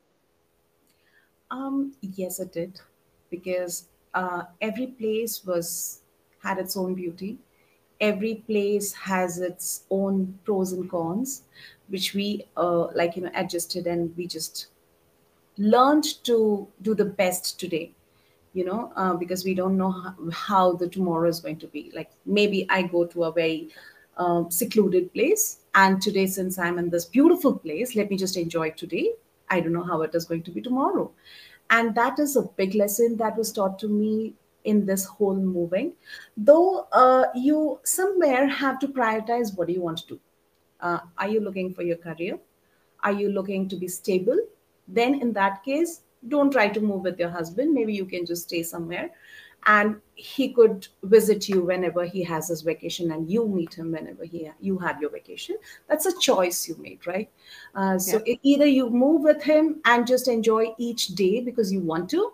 Um, 1.50 1.94
yes, 2.00 2.40
it 2.40 2.52
did, 2.52 2.80
because 3.30 3.88
uh, 4.14 4.44
every 4.60 4.86
place 4.86 5.44
was 5.44 6.00
had 6.44 6.58
its 6.58 6.76
own 6.76 6.94
beauty. 6.94 7.38
Every 8.00 8.36
place 8.46 8.92
has 8.92 9.38
its 9.38 9.84
own 9.90 10.38
pros 10.44 10.72
and 10.72 10.88
cons, 10.90 11.42
which 11.88 12.14
we 12.14 12.44
uh, 12.56 12.86
like 12.94 13.16
you 13.16 13.22
know 13.22 13.30
adjusted 13.34 13.86
and 13.86 14.16
we 14.16 14.26
just 14.26 14.66
learned 15.56 16.24
to 16.24 16.68
do 16.82 16.94
the 16.94 17.04
best 17.04 17.58
today 17.58 17.92
you 18.54 18.64
know, 18.64 18.92
uh, 18.96 19.12
because 19.14 19.44
we 19.44 19.52
don't 19.52 19.76
know 19.76 20.14
how, 20.32 20.72
the 20.72 20.88
tomorrow 20.88 21.28
is 21.28 21.40
going 21.40 21.58
to 21.58 21.66
be. 21.66 21.90
Like 21.94 22.10
maybe 22.24 22.66
I 22.70 22.82
go 22.82 23.04
to 23.04 23.24
a 23.24 23.32
very 23.32 23.70
um, 24.16 24.50
secluded 24.50 25.12
place, 25.12 25.58
and 25.74 26.00
today, 26.00 26.26
since 26.26 26.58
I'm 26.58 26.78
in 26.78 26.88
this 26.88 27.04
beautiful 27.04 27.56
place, 27.56 27.96
let 27.96 28.10
me 28.10 28.16
just 28.16 28.36
enjoy 28.36 28.70
today. 28.70 29.10
I 29.50 29.60
don't 29.60 29.72
know 29.72 29.82
how 29.82 30.02
it 30.02 30.14
is 30.14 30.24
going 30.24 30.44
to 30.44 30.52
be 30.52 30.62
tomorrow. 30.62 31.10
And 31.70 31.94
that 31.96 32.18
is 32.18 32.36
a 32.36 32.42
big 32.42 32.74
lesson 32.74 33.16
that 33.16 33.36
was 33.36 33.50
taught 33.50 33.78
to 33.80 33.88
me 33.88 34.34
in 34.64 34.86
this 34.86 35.04
whole 35.04 35.36
moving. 35.36 35.92
Though 36.36 36.88
uh, 36.92 37.26
you 37.34 37.80
somewhere 37.84 38.46
have 38.46 38.78
to 38.80 38.88
prioritize 38.88 39.56
what 39.56 39.68
do 39.68 39.74
you 39.74 39.82
want 39.82 39.98
to 39.98 40.06
do. 40.06 40.20
Uh, 40.80 41.00
are 41.18 41.28
you 41.28 41.40
looking 41.40 41.72
for 41.72 41.82
your 41.82 41.96
career? 41.96 42.38
Are 43.02 43.12
you 43.12 43.30
looking 43.30 43.68
to 43.68 43.76
be 43.76 43.88
stable? 43.88 44.38
Then, 44.88 45.20
in 45.20 45.32
that 45.32 45.62
case, 45.64 46.02
don't 46.28 46.50
try 46.50 46.68
to 46.68 46.80
move 46.80 47.02
with 47.02 47.18
your 47.18 47.30
husband 47.30 47.72
maybe 47.72 47.92
you 47.92 48.04
can 48.04 48.24
just 48.24 48.44
stay 48.44 48.62
somewhere 48.62 49.10
and 49.66 49.96
he 50.14 50.52
could 50.52 50.86
visit 51.04 51.48
you 51.48 51.62
whenever 51.62 52.04
he 52.04 52.22
has 52.22 52.48
his 52.48 52.60
vacation 52.60 53.12
and 53.12 53.30
you 53.30 53.48
meet 53.48 53.74
him 53.74 53.92
whenever 53.92 54.24
he 54.24 54.50
you 54.60 54.78
have 54.78 55.00
your 55.00 55.10
vacation 55.10 55.56
that's 55.88 56.06
a 56.06 56.18
choice 56.18 56.68
you 56.68 56.76
made 56.78 57.06
right 57.06 57.30
uh, 57.74 57.98
so 57.98 58.20
yeah. 58.26 58.34
either 58.42 58.66
you 58.66 58.90
move 58.90 59.22
with 59.22 59.42
him 59.42 59.80
and 59.86 60.06
just 60.06 60.28
enjoy 60.28 60.66
each 60.78 61.08
day 61.08 61.40
because 61.40 61.72
you 61.72 61.80
want 61.80 62.08
to 62.08 62.32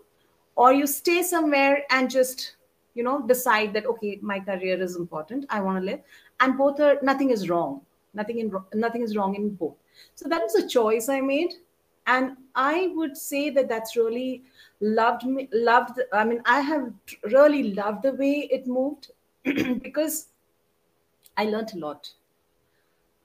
or 0.56 0.72
you 0.72 0.86
stay 0.86 1.22
somewhere 1.22 1.84
and 1.90 2.10
just 2.10 2.56
you 2.94 3.02
know 3.02 3.22
decide 3.26 3.72
that 3.72 3.86
okay 3.86 4.18
my 4.20 4.40
career 4.40 4.80
is 4.82 4.96
important 4.96 5.46
i 5.48 5.60
want 5.60 5.78
to 5.78 5.84
live 5.84 6.00
and 6.40 6.56
both 6.56 6.80
are 6.80 6.98
nothing 7.02 7.30
is 7.30 7.48
wrong. 7.48 7.82
Nothing 8.12 8.38
in 8.40 8.52
nothing 8.74 9.02
is 9.02 9.16
wrong 9.16 9.36
in 9.36 9.50
both. 9.50 9.76
So 10.16 10.28
that 10.28 10.42
was 10.42 10.54
a 10.56 10.66
choice 10.66 11.08
i 11.08 11.20
made 11.20 11.54
and 12.06 12.36
i 12.54 12.90
would 12.96 13.16
say 13.16 13.50
that 13.50 13.68
that's 13.68 13.94
really 13.94 14.42
loved 14.80 15.24
me 15.24 15.48
loved 15.52 16.00
i 16.12 16.24
mean 16.24 16.40
i 16.46 16.60
have 16.60 16.86
really 17.24 17.74
loved 17.74 18.02
the 18.02 18.12
way 18.12 18.48
it 18.50 18.66
moved 18.66 19.10
because 19.82 20.28
i 21.36 21.44
learned 21.44 21.72
a 21.74 21.78
lot. 21.78 22.10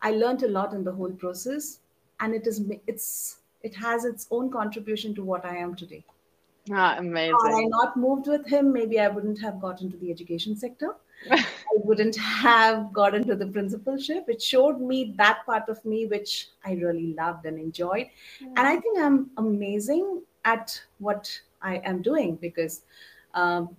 I 0.02 0.12
learned 0.12 0.44
a 0.44 0.48
lot 0.48 0.74
in 0.74 0.84
the 0.84 0.92
whole 0.92 1.12
process 1.12 1.80
and 2.20 2.36
it 2.36 2.46
is 2.46 2.62
it's 2.86 3.38
it 3.64 3.74
has 3.76 4.06
its 4.06 4.28
own 4.30 4.52
contribution 4.52 5.16
to 5.16 5.24
what 5.24 5.46
i 5.46 5.56
am 5.56 5.74
today 5.76 6.04
ah 6.74 6.96
amazing 6.98 7.38
had 7.44 7.54
i 7.54 7.64
not 7.64 7.98
moved 7.98 8.28
with 8.28 8.46
him 8.48 8.72
maybe 8.74 9.00
i 9.00 9.08
wouldn't 9.08 9.40
have 9.40 9.60
got 9.60 9.82
into 9.82 9.98
the 9.98 10.12
education 10.12 10.56
sector 10.56 10.96
I 11.32 11.44
wouldn't 11.84 12.16
have 12.18 12.94
got 12.94 13.16
into 13.16 13.36
the 13.36 13.48
principalship. 13.48 14.26
It 14.28 14.42
showed 14.42 14.80
me 14.80 15.14
that 15.18 15.46
part 15.46 15.70
of 15.70 15.84
me 15.84 16.06
which 16.06 16.50
I 16.64 16.74
really 16.74 17.14
loved 17.18 17.46
and 17.46 17.58
enjoyed. 17.60 18.08
And 18.42 18.60
I 18.60 18.78
think 18.78 19.00
I'm 19.00 19.32
amazing 19.38 20.22
at 20.44 20.80
what 21.00 21.40
I 21.62 21.78
am 21.78 22.02
doing 22.02 22.36
because 22.36 22.84
um, 23.34 23.76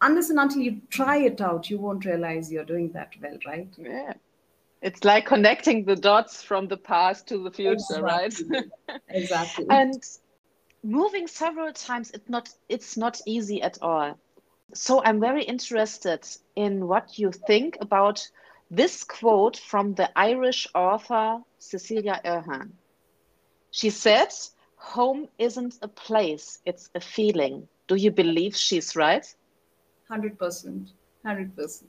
unless 0.00 0.30
and 0.30 0.38
until 0.38 0.62
you 0.62 0.80
try 0.90 1.18
it 1.18 1.40
out, 1.40 1.68
you 1.68 1.78
won't 1.78 2.04
realize 2.04 2.50
you're 2.50 2.64
doing 2.64 2.90
that 2.92 3.12
well, 3.20 3.38
right? 3.46 3.68
Yeah. 3.78 4.14
It's 4.82 5.04
like 5.04 5.26
connecting 5.26 5.84
the 5.84 5.96
dots 5.96 6.42
from 6.42 6.68
the 6.68 6.76
past 6.76 7.26
to 7.28 7.38
the 7.42 7.50
future, 7.50 7.76
exactly. 7.98 8.46
right? 8.48 9.00
exactly. 9.08 9.66
And 9.70 10.02
moving 10.86 11.26
several 11.26 11.72
times, 11.72 12.10
it's 12.12 12.28
not 12.28 12.48
it's 12.68 12.96
not 12.96 13.20
easy 13.26 13.60
at 13.62 13.78
all 13.82 14.16
so 14.74 15.02
I'm 15.02 15.20
very 15.20 15.44
interested 15.44 16.26
in 16.56 16.86
what 16.86 17.18
you 17.18 17.30
think 17.30 17.78
about 17.80 18.28
this 18.70 19.04
quote 19.04 19.56
from 19.56 19.94
the 19.94 20.10
Irish 20.18 20.66
author 20.74 21.40
cecilia 21.58 22.20
Ahern. 22.24 22.76
She 23.70 23.90
said, 23.90 24.28
Home 24.76 25.28
isn't 25.38 25.78
a 25.82 25.88
place, 25.88 26.58
it's 26.64 26.90
a 26.94 27.00
feeling. 27.00 27.68
Do 27.86 27.94
you 27.94 28.10
believe 28.10 28.56
she's 28.56 28.96
right? 28.96 29.26
100%. 30.10 30.88
100%. 31.24 31.84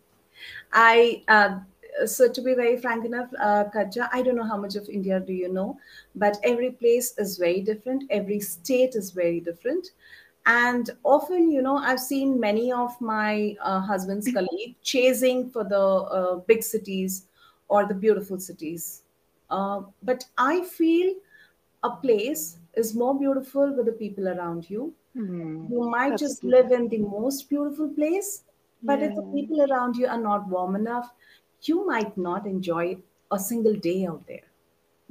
I, 0.72 1.24
uh, 1.28 1.60
so 2.06 2.30
to 2.30 2.42
be 2.42 2.54
very 2.54 2.78
frank 2.78 3.06
enough, 3.06 3.30
uh, 3.40 3.66
Katja, 3.72 4.10
I 4.12 4.22
don't 4.22 4.36
know 4.36 4.48
how 4.48 4.58
much 4.58 4.76
of 4.76 4.88
India 4.90 5.20
do 5.20 5.34
you 5.34 5.52
know, 5.52 5.78
but 6.16 6.38
every 6.44 6.72
place 6.72 7.14
is 7.18 7.38
very 7.38 7.62
different. 7.62 8.04
Every 8.10 8.40
state 8.40 8.96
is 8.96 9.12
very 9.12 9.40
different. 9.40 9.92
And 10.46 10.90
often 11.04 11.52
you 11.52 11.62
know 11.62 11.76
i've 11.76 12.00
seen 12.00 12.40
many 12.40 12.72
of 12.72 13.00
my 13.02 13.58
uh, 13.62 13.82
husband's 13.82 14.32
colleagues 14.32 14.78
chasing 14.82 15.50
for 15.50 15.66
the 15.66 15.78
uh, 15.78 16.36
big 16.52 16.64
cities 16.64 17.28
or 17.68 17.86
the 17.86 17.94
beautiful 17.94 18.40
cities. 18.40 19.04
Uh, 19.50 19.82
but 20.04 20.24
i 20.38 20.62
feel 20.64 21.14
a 21.84 21.90
place 21.90 22.60
is 22.76 22.96
more 22.96 23.20
beautiful 23.20 23.76
with 23.76 23.86
the 23.88 23.92
people 23.92 24.30
around 24.30 24.70
you. 24.70 24.94
Mm, 25.18 25.70
you 25.70 25.90
might 25.90 26.18
just 26.18 26.44
live 26.44 26.72
in 26.72 26.88
the 26.88 27.00
most 27.00 27.50
beautiful 27.50 27.90
place 27.90 28.44
but 28.84 29.00
yeah. 29.00 29.08
if 29.08 29.16
the 29.16 29.22
people 29.34 29.62
around 29.70 29.96
you 29.96 30.08
are 30.08 30.20
not 30.20 30.48
warm 30.48 30.76
enough 30.76 31.12
you 31.68 31.86
might 31.86 32.18
not 32.18 32.46
enjoy 32.46 32.98
a 33.32 33.40
single 33.40 33.76
day 33.76 34.06
out 34.06 34.26
there 34.28 34.48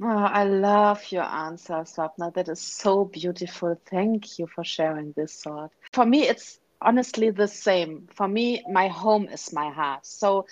Oh, 0.03 0.07
I 0.09 0.45
love 0.45 1.11
your 1.11 1.23
answer, 1.25 1.73
Swapna. 1.85 2.33
That 2.35 2.51
is 2.51 2.61
so 2.61 3.07
beautiful. 3.07 3.81
Thank 3.87 4.38
you 4.38 4.47
for 4.47 4.62
sharing 4.62 5.12
this 5.16 5.40
thought. 5.40 5.71
For 5.95 6.05
me, 6.05 6.29
it's 6.29 6.61
honestly 6.83 7.31
the 7.31 7.49
same. 7.49 8.07
For 8.14 8.29
me, 8.29 8.62
my 8.71 8.88
home 8.88 9.27
is 9.29 9.55
my 9.55 9.71
heart. 9.71 10.05
So 10.05 10.45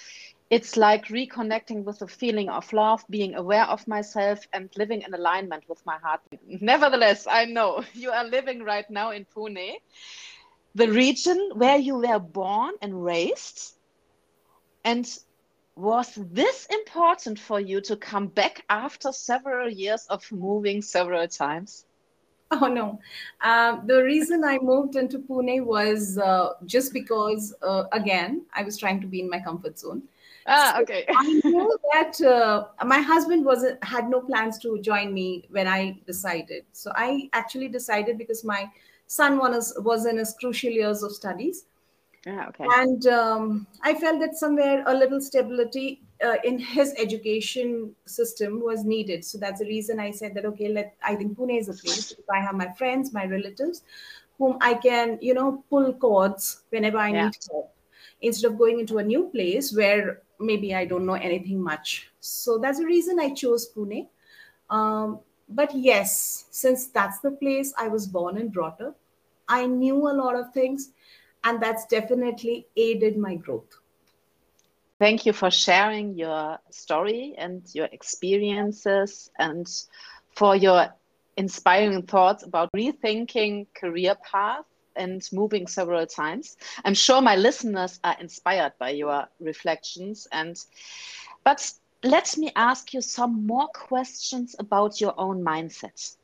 it's 0.48 0.78
like 0.78 1.08
reconnecting 1.08 1.84
with 1.84 1.98
the 1.98 2.08
feeling 2.08 2.48
of 2.48 2.72
love, 2.72 3.04
being 3.10 3.34
aware 3.34 3.64
of 3.64 3.86
myself, 3.86 4.40
and 4.54 4.70
living 4.78 5.02
in 5.02 5.12
alignment 5.12 5.64
with 5.68 5.84
my 5.84 5.98
heart. 5.98 6.20
Nevertheless, 6.46 7.26
I 7.30 7.44
know 7.44 7.84
you 7.92 8.10
are 8.12 8.24
living 8.24 8.62
right 8.62 8.88
now 8.88 9.10
in 9.10 9.26
Pune, 9.26 9.74
the 10.74 10.90
region 10.90 11.50
where 11.54 11.76
you 11.76 11.98
were 11.98 12.18
born 12.18 12.74
and 12.80 13.04
raised. 13.04 13.72
And 14.84 15.06
was 15.76 16.14
this 16.14 16.66
important 16.66 17.38
for 17.38 17.60
you 17.60 17.80
to 17.82 17.96
come 17.96 18.28
back 18.28 18.64
after 18.68 19.12
several 19.12 19.68
years 19.68 20.06
of 20.08 20.30
moving 20.30 20.82
several 20.82 21.26
times? 21.28 21.86
Oh 22.50 22.68
no. 22.68 23.00
Uh, 23.40 23.80
the 23.84 24.04
reason 24.04 24.44
I 24.44 24.58
moved 24.58 24.94
into 24.94 25.18
Pune 25.18 25.64
was 25.64 26.18
uh, 26.18 26.50
just 26.66 26.92
because, 26.92 27.52
uh, 27.62 27.84
again, 27.90 28.44
I 28.52 28.62
was 28.62 28.78
trying 28.78 29.00
to 29.00 29.08
be 29.08 29.20
in 29.20 29.28
my 29.28 29.40
comfort 29.40 29.76
zone. 29.78 30.02
Ah, 30.46 30.74
so 30.76 30.82
okay. 30.82 31.04
I 31.16 31.24
knew 31.42 31.78
that 31.92 32.20
uh, 32.20 32.66
my 32.84 33.00
husband 33.00 33.44
was 33.44 33.64
had 33.82 34.08
no 34.08 34.20
plans 34.20 34.58
to 34.58 34.78
join 34.80 35.12
me 35.12 35.48
when 35.50 35.66
I 35.66 35.98
decided. 36.06 36.64
So 36.72 36.92
I 36.94 37.28
actually 37.32 37.68
decided 37.68 38.18
because 38.18 38.44
my 38.44 38.70
son 39.06 39.38
was 39.38 39.74
was 39.78 40.06
in 40.06 40.18
his 40.18 40.34
crucial 40.38 40.70
years 40.70 41.02
of 41.02 41.12
studies, 41.12 41.64
Yeah, 42.26 42.48
okay. 42.48 42.74
And 42.76 43.06
um, 43.06 43.66
I 43.82 43.94
felt 43.94 44.20
that 44.20 44.36
somewhere 44.36 44.82
a 44.86 44.94
little 44.94 45.20
stability 45.20 46.02
uh, 46.24 46.36
in 46.44 46.58
his 46.58 46.94
education 46.96 47.94
system 48.06 48.60
was 48.60 48.84
needed. 48.84 49.24
So 49.24 49.36
that's 49.38 49.60
the 49.60 49.66
reason 49.66 50.00
I 50.00 50.10
said 50.12 50.34
that, 50.34 50.46
okay, 50.46 50.68
let 50.68 50.96
I 51.02 51.14
think 51.14 51.36
Pune 51.36 51.58
is 51.58 51.68
a 51.68 51.74
place. 51.74 52.14
I 52.32 52.40
have 52.40 52.54
my 52.54 52.72
friends, 52.72 53.12
my 53.12 53.26
relatives, 53.26 53.82
whom 54.38 54.56
I 54.62 54.74
can, 54.74 55.18
you 55.20 55.34
know, 55.34 55.64
pull 55.68 55.92
cords 55.94 56.62
whenever 56.70 56.96
I 56.98 57.10
Yeah. 57.10 57.30
need 57.30 57.36
help 57.50 57.74
instead 58.22 58.50
of 58.50 58.58
going 58.58 58.80
into 58.80 58.96
a 58.98 59.02
new 59.02 59.28
place 59.28 59.74
where 59.76 60.22
maybe 60.40 60.74
I 60.74 60.86
don't 60.86 61.04
know 61.04 61.14
anything 61.14 61.60
much. 61.60 62.10
So 62.20 62.58
that's 62.58 62.78
the 62.78 62.86
reason 62.86 63.20
I 63.20 63.34
chose 63.34 63.70
Pune. 63.72 64.08
Um, 64.70 65.20
but 65.48 65.74
yes, 65.74 66.46
since 66.50 66.86
that's 66.88 67.20
the 67.20 67.30
place 67.30 67.72
I 67.76 67.88
was 67.88 68.06
born 68.06 68.38
and 68.38 68.52
brought 68.52 68.80
up, 68.80 68.98
I 69.48 69.66
knew 69.66 69.96
a 70.08 70.14
lot 70.14 70.36
of 70.36 70.52
things, 70.54 70.92
and 71.44 71.62
that's 71.62 71.86
definitely 71.86 72.66
aided 72.76 73.16
my 73.16 73.36
growth. 73.36 73.80
Thank 74.98 75.26
you 75.26 75.32
for 75.32 75.50
sharing 75.50 76.14
your 76.16 76.58
story 76.70 77.34
and 77.36 77.62
your 77.74 77.86
experiences 77.92 79.30
and 79.38 79.66
for 80.36 80.56
your 80.56 80.88
inspiring 81.36 82.02
thoughts 82.02 82.42
about 82.44 82.70
rethinking 82.72 83.66
career 83.74 84.14
path 84.30 84.64
and 84.96 85.22
moving 85.32 85.66
several 85.66 86.06
times. 86.06 86.56
I'm 86.84 86.94
sure 86.94 87.20
my 87.20 87.36
listeners 87.36 87.98
are 88.04 88.16
inspired 88.20 88.72
by 88.78 88.90
your 88.90 89.26
reflections 89.40 90.28
and 90.32 90.56
but 91.44 91.72
let 92.02 92.36
me 92.38 92.52
ask 92.54 92.94
you 92.94 93.00
some 93.00 93.46
more 93.46 93.68
questions 93.68 94.54
about 94.58 95.00
your 95.00 95.14
own 95.18 95.44
mindset. 95.44 96.16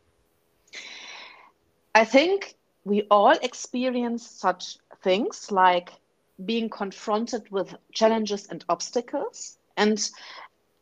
I 1.95 2.05
think 2.05 2.55
we 2.85 3.07
all 3.11 3.33
experience 3.43 4.27
such 4.29 4.79
things 5.03 5.51
like 5.51 5.91
being 6.45 6.69
confronted 6.69 7.51
with 7.51 7.75
challenges 7.93 8.47
and 8.49 8.65
obstacles. 8.69 9.59
And 9.77 9.99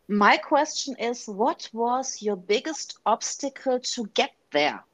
my 0.08 0.36
question 0.36 0.96
is 0.98 1.26
what 1.26 1.68
was 1.72 2.22
your 2.22 2.36
biggest 2.36 2.98
obstacle 3.06 3.80
to 3.80 4.06
get 4.14 4.30
there? 4.52 4.84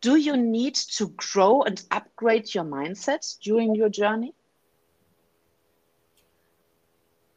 Do 0.00 0.16
you 0.16 0.36
need 0.36 0.74
to 0.74 1.08
grow 1.16 1.62
and 1.62 1.82
upgrade 1.90 2.54
your 2.54 2.64
mindset 2.64 3.38
during 3.40 3.74
your 3.74 3.88
journey? 3.88 4.34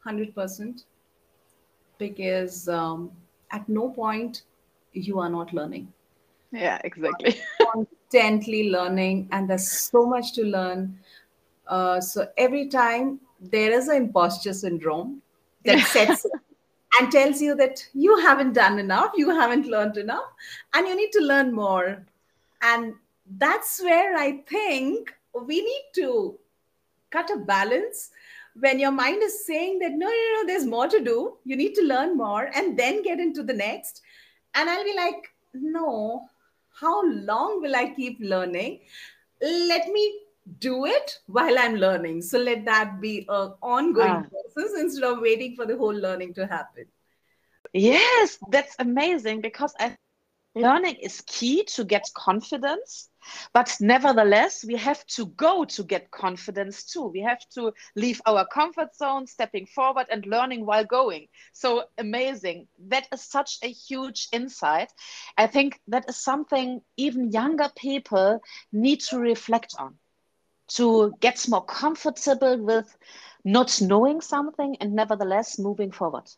100% 0.04 0.84
because 1.98 2.68
um, 2.68 3.10
at 3.50 3.68
no 3.68 3.90
point 3.90 4.42
you 4.92 5.18
are 5.18 5.30
not 5.30 5.52
learning 5.52 5.92
Yeah, 6.52 6.80
exactly. 6.82 7.40
Constantly 8.10 8.70
learning 8.70 9.28
and 9.32 9.48
there's 9.48 9.70
so 9.70 10.06
much 10.06 10.32
to 10.34 10.44
learn. 10.44 10.98
Uh, 11.66 12.00
so 12.00 12.26
every 12.36 12.68
time 12.68 13.20
there 13.40 13.72
is 13.72 13.88
an 13.88 13.96
imposter 13.96 14.52
syndrome 14.52 15.22
that 15.64 15.78
sets 15.86 16.26
and 16.98 17.12
tells 17.12 17.40
you 17.40 17.54
that 17.54 17.86
you 17.94 18.18
haven't 18.18 18.52
done 18.52 18.78
enough 18.78 19.12
you 19.14 19.30
haven't 19.30 19.66
learned 19.66 19.96
enough 19.96 20.24
and 20.74 20.88
you 20.88 20.96
need 20.96 21.12
to 21.12 21.20
learn 21.20 21.52
more. 21.52 22.04
And 22.62 22.94
that's 23.38 23.80
where 23.80 24.16
i 24.16 24.38
think 24.48 25.14
we 25.46 25.62
need 25.62 25.84
to 25.94 26.36
cut 27.10 27.30
a 27.30 27.36
balance. 27.36 28.10
When 28.58 28.80
your 28.80 28.90
mind 28.90 29.22
is 29.22 29.46
saying 29.46 29.78
that 29.78 29.92
no 29.92 30.06
no 30.06 30.32
no 30.34 30.46
there's 30.46 30.66
more 30.66 30.88
to 30.88 31.00
do. 31.00 31.36
You 31.44 31.54
need 31.54 31.74
to 31.74 31.82
learn 31.82 32.16
more 32.16 32.50
and 32.56 32.76
then 32.76 33.02
get 33.02 33.20
into 33.20 33.44
the 33.44 33.52
next. 33.52 34.02
And 34.54 34.68
i'll 34.68 34.84
be 34.84 34.96
like 34.96 35.32
no 35.54 36.28
how 36.80 37.04
long 37.06 37.60
will 37.62 37.76
i 37.76 37.90
keep 37.94 38.18
learning? 38.20 38.80
Let 39.42 39.88
me 39.88 40.20
do 40.58 40.86
it 40.86 41.18
while 41.26 41.58
i'm 41.58 41.76
learning. 41.76 42.22
So 42.22 42.38
let 42.38 42.64
that 42.64 43.00
be 43.00 43.26
a 43.28 43.50
ongoing 43.62 44.24
Ah. 44.24 44.24
process 44.30 44.78
instead 44.80 45.04
of 45.04 45.20
waiting 45.20 45.54
for 45.56 45.66
the 45.66 45.76
whole 45.76 45.94
learning 45.94 46.34
to 46.34 46.46
happen. 46.46 46.86
Yes, 47.72 48.38
that's 48.50 48.74
amazing 48.78 49.40
because 49.42 49.74
I 49.78 49.96
Mm. 50.56 50.62
learning 50.62 50.96
is 51.02 51.20
key 51.26 51.64
to 51.64 51.84
get 51.84 52.04
confidence 52.14 53.08
but 53.52 53.76
nevertheless 53.80 54.64
we 54.64 54.76
have 54.76 55.04
to 55.06 55.26
go 55.26 55.64
to 55.64 55.82
get 55.84 56.10
confidence 56.10 56.84
too. 56.84 57.06
We 57.06 57.20
have 57.20 57.40
to 57.50 57.72
leave 57.96 58.20
our 58.26 58.46
comfort 58.46 58.94
zone 58.96 59.26
stepping 59.26 59.66
forward 59.66 60.06
and 60.10 60.26
learning 60.26 60.66
while 60.66 60.84
going. 60.84 61.28
So 61.52 61.84
amazing. 61.98 62.68
That 62.88 63.06
is 63.12 63.22
such 63.22 63.58
a 63.62 63.68
huge 63.68 64.28
insight. 64.32 64.92
I 65.36 65.46
think 65.46 65.80
that 65.88 66.08
is 66.08 66.16
something 66.16 66.82
even 66.96 67.30
younger 67.30 67.68
people 67.76 68.40
need 68.72 69.00
to 69.10 69.18
reflect 69.18 69.74
on. 69.78 69.98
To 70.76 71.12
get 71.20 71.48
more 71.48 71.64
comfortable 71.64 72.56
with 72.62 72.96
not 73.44 73.80
knowing 73.80 74.20
something 74.20 74.76
and 74.80 74.94
nevertheless 74.94 75.58
moving 75.58 75.90
forward 75.90 76.30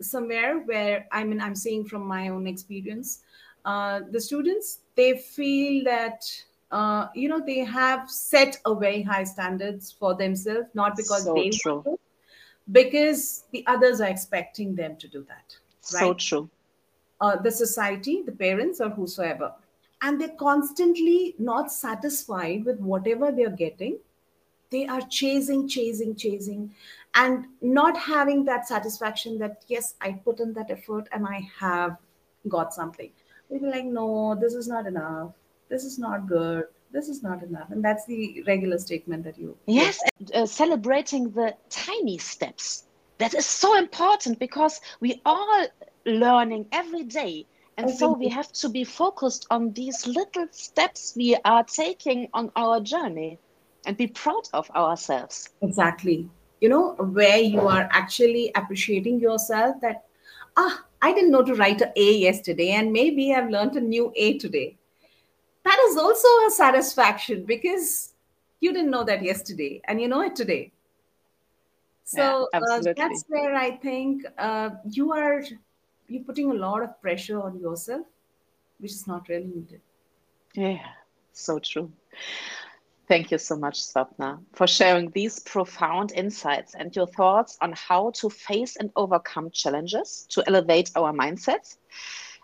somewhere 0.00 0.58
where 0.60 1.06
I 1.12 1.24
mean, 1.24 1.40
I'm 1.40 1.54
saying 1.54 1.86
from 1.86 2.06
my 2.06 2.28
own 2.28 2.46
experience, 2.46 3.22
uh, 3.64 4.00
the 4.10 4.20
students 4.20 4.80
they 4.94 5.18
feel 5.18 5.84
that 5.84 6.24
uh, 6.70 7.08
you 7.14 7.28
know 7.28 7.40
they 7.44 7.58
have 7.60 8.10
set 8.10 8.58
a 8.66 8.74
very 8.74 9.02
high 9.02 9.24
standards 9.24 9.90
for 9.92 10.14
themselves, 10.14 10.68
not 10.74 10.96
because 10.96 11.24
So 11.24 11.34
they 11.34 11.50
true. 11.50 11.84
want 11.84 12.00
to, 12.00 12.00
because 12.72 13.44
the 13.52 13.64
others 13.66 14.00
are 14.00 14.08
expecting 14.08 14.74
them 14.74 14.96
to 14.96 15.08
do 15.08 15.24
that. 15.28 15.56
so 15.80 15.96
Right. 15.96 16.14
true 16.14 16.50
Uh, 17.20 17.36
the 17.36 17.50
society, 17.50 18.22
the 18.22 18.32
parents, 18.32 18.80
or 18.80 18.88
whosoever, 18.90 19.54
and 20.02 20.20
they're 20.20 20.36
constantly 20.38 21.34
not 21.38 21.70
satisfied 21.70 22.64
with 22.64 22.80
whatever 22.80 23.30
they're 23.30 23.50
getting 23.50 23.98
they 24.70 24.86
are 24.86 25.02
chasing 25.02 25.68
chasing 25.68 26.14
chasing 26.14 26.74
and 27.14 27.46
not 27.60 27.96
having 27.96 28.44
that 28.44 28.68
satisfaction 28.68 29.38
that 29.38 29.64
yes 29.68 29.94
i 30.00 30.12
put 30.12 30.40
in 30.40 30.52
that 30.52 30.70
effort 30.70 31.08
and 31.12 31.26
i 31.26 31.40
have 31.58 31.96
got 32.48 32.72
something. 32.72 33.10
We'll 33.48 33.60
be 33.60 33.66
like 33.66 33.84
no 33.84 34.36
this 34.40 34.54
is 34.54 34.68
not 34.68 34.86
enough. 34.86 35.32
This 35.68 35.84
is 35.84 35.98
not 35.98 36.26
good. 36.26 36.64
This 36.90 37.08
is 37.08 37.22
not 37.22 37.42
enough. 37.42 37.70
And 37.70 37.84
that's 37.84 38.04
the 38.06 38.42
regular 38.46 38.78
statement 38.78 39.24
that 39.24 39.38
you 39.38 39.56
Yes, 39.66 40.00
and, 40.18 40.34
uh, 40.34 40.46
celebrating 40.46 41.30
the 41.30 41.54
tiny 41.68 42.18
steps. 42.18 42.86
That 43.18 43.34
is 43.34 43.46
so 43.46 43.76
important 43.76 44.38
because 44.38 44.80
we 45.00 45.20
are 45.24 45.68
learning 46.06 46.66
every 46.72 47.04
day. 47.04 47.46
And 47.76 47.90
so 47.90 48.12
we 48.12 48.28
have 48.28 48.50
to 48.52 48.68
be 48.68 48.84
focused 48.84 49.46
on 49.50 49.72
these 49.72 50.06
little 50.06 50.46
steps 50.50 51.14
we 51.16 51.36
are 51.44 51.64
taking 51.64 52.28
on 52.34 52.50
our 52.56 52.80
journey 52.80 53.38
and 53.86 53.96
be 53.96 54.06
proud 54.06 54.48
of 54.52 54.70
ourselves. 54.72 55.48
exactly 55.62 56.28
you 56.60 56.68
know 56.68 56.94
where 57.18 57.38
you 57.38 57.60
are 57.60 57.88
actually 57.90 58.50
appreciating 58.54 59.20
yourself 59.20 59.76
that 59.80 60.04
ah 60.56 60.84
i 61.02 61.12
didn't 61.12 61.30
know 61.30 61.42
to 61.42 61.54
write 61.54 61.80
a 61.80 61.90
a 61.96 62.12
yesterday 62.18 62.70
and 62.70 62.92
maybe 62.92 63.32
i've 63.34 63.50
learned 63.50 63.76
a 63.76 63.80
new 63.80 64.12
a 64.16 64.38
today. 64.38 64.76
That 65.64 65.78
is 65.88 65.96
also 65.98 66.28
a 66.46 66.50
satisfaction 66.50 67.44
because 67.44 68.14
you 68.60 68.72
didn't 68.72 68.90
know 68.90 69.04
that 69.04 69.22
yesterday 69.22 69.82
and 69.84 70.00
you 70.00 70.08
know 70.08 70.22
it 70.22 70.34
today. 70.34 70.72
So 72.04 72.48
Yeah, 72.52 72.60
uh, 72.60 72.80
that's 72.96 73.24
where 73.28 73.54
i 73.54 73.70
think 73.82 74.24
uh, 74.38 74.70
you 74.90 75.12
are 75.12 75.42
you're 76.08 76.24
putting 76.24 76.50
a 76.50 76.54
lot 76.54 76.82
of 76.82 77.00
pressure 77.00 77.40
on 77.40 77.60
yourself 77.60 78.06
which 78.80 78.92
is 78.92 79.06
not 79.06 79.28
really 79.28 79.46
needed. 79.46 79.80
Yeah, 80.54 80.84
so 81.32 81.58
true. 81.58 81.92
Thank 83.10 83.32
you 83.32 83.38
so 83.38 83.56
much, 83.56 83.74
Swapna, 83.80 84.38
for 84.52 84.68
sharing 84.68 85.10
these 85.10 85.40
profound 85.40 86.12
insights 86.12 86.76
and 86.76 86.94
your 86.94 87.08
thoughts 87.08 87.58
on 87.60 87.72
how 87.72 88.10
to 88.10 88.30
face 88.30 88.76
and 88.76 88.92
overcome 88.94 89.50
challenges 89.50 90.28
to 90.28 90.44
elevate 90.46 90.92
our 90.94 91.12
mindsets. 91.12 91.76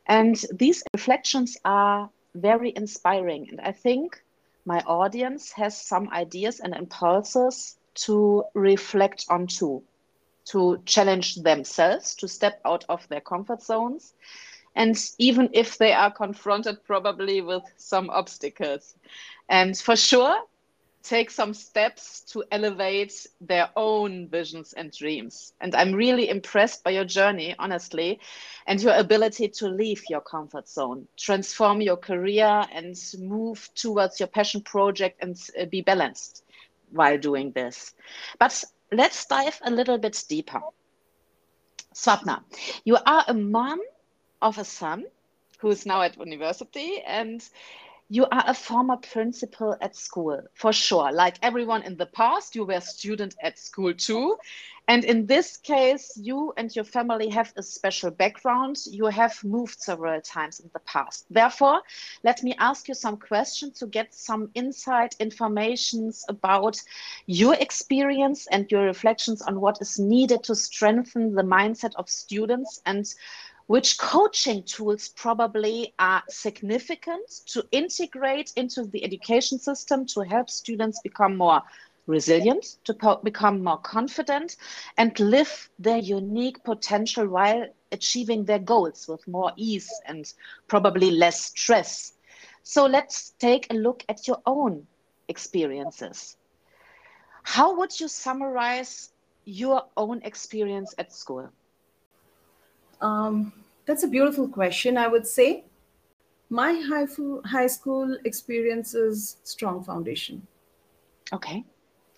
And 0.09 0.35
these 0.53 0.83
reflections 0.93 1.57
are 1.65 2.11
very 2.35 2.73
inspiring. 2.75 3.47
And 3.49 3.61
I 3.61 3.71
think 3.71 4.21
my 4.65 4.81
audience 4.89 5.53
has 5.53 5.81
some 5.81 6.09
ideas 6.11 6.59
and 6.59 6.75
impulses 6.75 7.77
to 8.07 8.43
reflect 8.55 9.25
on 9.29 9.47
too, 9.47 9.85
to 10.47 10.83
challenge 10.85 11.37
themselves, 11.37 12.17
to 12.17 12.27
step 12.27 12.61
out 12.65 12.85
of 12.89 13.07
their 13.07 13.21
comfort 13.21 13.63
zones. 13.63 14.15
And 14.75 14.97
even 15.19 15.49
if 15.53 15.79
they 15.79 15.93
are 15.93 16.11
confronted 16.11 16.83
probably 16.83 17.41
with 17.41 17.63
some 17.77 18.11
obstacles. 18.11 18.97
And 19.49 19.79
for 19.79 19.95
sure, 19.95 20.37
take 21.09 21.31
some 21.31 21.55
steps 21.55 22.21
to 22.33 22.45
elevate 22.51 23.27
their 23.41 23.71
own 23.77 24.29
visions 24.29 24.73
and 24.73 24.91
dreams. 24.91 25.53
And 25.61 25.75
I'm 25.75 25.93
really 25.93 26.29
impressed 26.29 26.83
by 26.83 26.91
your 26.91 27.05
journey, 27.05 27.55
honestly, 27.59 28.21
and 28.67 28.83
your 28.83 28.95
ability 28.95 29.49
to 29.49 29.69
leave 29.69 30.03
your 30.09 30.21
comfort 30.21 30.69
zone, 30.69 31.07
transform 31.17 31.81
your 31.81 31.97
career, 31.97 32.65
and 32.73 32.97
move 33.19 33.69
towards 33.75 34.19
your 34.19 34.27
passion 34.29 34.61
project 34.63 35.23
and 35.23 35.37
uh, 35.61 35.67
be 35.67 35.81
balanced 35.81 36.45
while 36.91 37.19
doing 37.19 37.53
this. 37.53 37.95
But 38.39 38.65
let's 38.93 39.27
dive 39.27 39.61
a 39.65 39.71
little 39.71 39.99
bit 39.99 40.25
deeper. 40.29 40.61
Swapna, 41.95 42.43
you 42.85 42.97
are 43.07 43.25
a 43.29 43.35
mom 43.35 43.81
of 44.43 44.59
a 44.59 44.65
son 44.65 45.05
who 45.59 45.71
is 45.71 45.87
now 45.87 46.03
at 46.03 46.19
university 46.19 47.03
and 47.07 47.43
you 48.09 48.25
are 48.27 48.45
a 48.47 48.55
former 48.55 48.97
principal 48.97 49.77
at 49.81 49.97
school, 49.97 50.41
for 50.55 50.73
sure. 50.73 51.11
Like 51.13 51.37
everyone 51.43 51.83
in 51.83 51.97
the 51.97 52.07
past, 52.07 52.55
you 52.55 52.65
were 52.65 52.75
a 52.75 52.81
student 52.81 53.35
at 53.43 53.59
school 53.59 53.95
too. 53.95 54.37
And 54.89 55.05
in 55.05 55.27
this 55.27 55.57
case, 55.57 56.17
you 56.17 56.53
and 56.57 56.75
your 56.75 56.85
family 56.85 57.29
have 57.31 57.53
a 57.57 57.63
special 57.63 58.13
background. 58.13 58.77
You 58.87 59.07
have 59.07 59.43
moved 59.43 59.81
several 59.81 60.21
times 60.21 60.61
in 60.61 60.71
the 60.73 60.79
past. 60.81 61.27
Therefore, 61.29 61.83
let 62.23 62.45
me 62.45 62.55
ask 62.59 62.87
you 62.87 62.95
some 62.95 63.17
questions 63.17 63.81
to 63.81 63.89
get 63.89 64.15
some 64.15 64.51
insight 64.55 65.17
informations 65.19 66.25
about 66.29 66.81
your 67.27 67.55
experience 67.55 68.47
and 68.47 68.71
your 68.71 68.85
reflections 68.85 69.43
on 69.43 69.61
what 69.61 69.79
is 69.81 69.99
needed 69.99 70.45
to 70.45 70.55
strengthen 70.55 71.35
the 71.35 71.43
mindset 71.43 71.95
of 71.97 72.09
students 72.09 72.81
and 72.87 73.13
which 73.67 73.99
coaching 73.99 74.63
tools 74.63 75.09
probably 75.09 75.93
are 75.99 76.23
significant 76.29 77.29
to 77.47 77.67
integrate 77.73 78.53
into 78.57 78.85
the 78.85 79.03
education 79.05 79.59
system 79.59 80.07
to 80.07 80.21
help 80.21 80.49
students 80.49 81.01
become 81.03 81.37
more 81.37 81.63
resilient, 82.07 82.77
to 82.85 83.19
become 83.25 83.65
more 83.65 83.79
confident, 83.79 84.57
and 84.97 85.19
live 85.19 85.69
their 85.79 85.99
unique 85.99 86.63
potential 86.63 87.27
while 87.27 87.67
achieving 87.91 88.45
their 88.45 88.61
goals 88.61 89.09
with 89.09 89.27
more 89.27 89.53
ease 89.57 89.91
and 90.07 90.33
probably 90.69 91.11
less 91.11 91.47
stress. 91.47 92.13
So 92.63 92.87
let's 92.87 93.31
take 93.39 93.67
a 93.71 93.75
look 93.75 94.05
at 94.09 94.29
your 94.29 94.41
own 94.47 94.87
experiences. 95.29 96.37
How 97.43 97.77
would 97.77 97.99
you 97.99 98.09
summarize 98.09 99.11
your 99.45 99.85
own 99.97 100.23
experience 100.23 100.95
at 100.99 101.13
school? 101.13 101.49
Um, 103.01 103.53
that's 103.87 104.03
a 104.03 104.09
beautiful 104.09 104.49
question, 104.49 104.97
I 104.97 105.07
would 105.07 105.27
say. 105.27 105.65
My 106.49 106.73
high, 106.73 107.07
high 107.45 107.67
school 107.67 108.17
experience 108.25 108.95
is 108.95 109.39
strong 109.45 109.83
foundation. 109.83 110.47
Okay. 111.33 111.65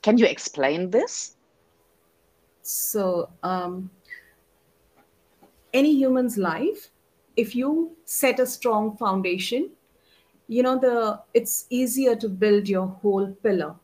Can 0.02 0.18
you 0.18 0.26
explain 0.26 0.90
this? 0.90 1.36
So, 2.62 3.30
um, 3.42 3.90
any 5.72 5.94
human's 5.94 6.36
life, 6.36 6.90
if 7.36 7.54
you 7.54 7.96
set 8.04 8.40
a 8.40 8.46
strong 8.46 8.96
foundation, 8.96 9.70
you 10.48 10.62
know 10.62 10.78
the 10.78 11.20
it's 11.34 11.66
easier 11.70 12.16
to 12.16 12.28
build 12.28 12.68
your 12.68 12.86
whole 12.86 13.28
pillar, 13.42 13.74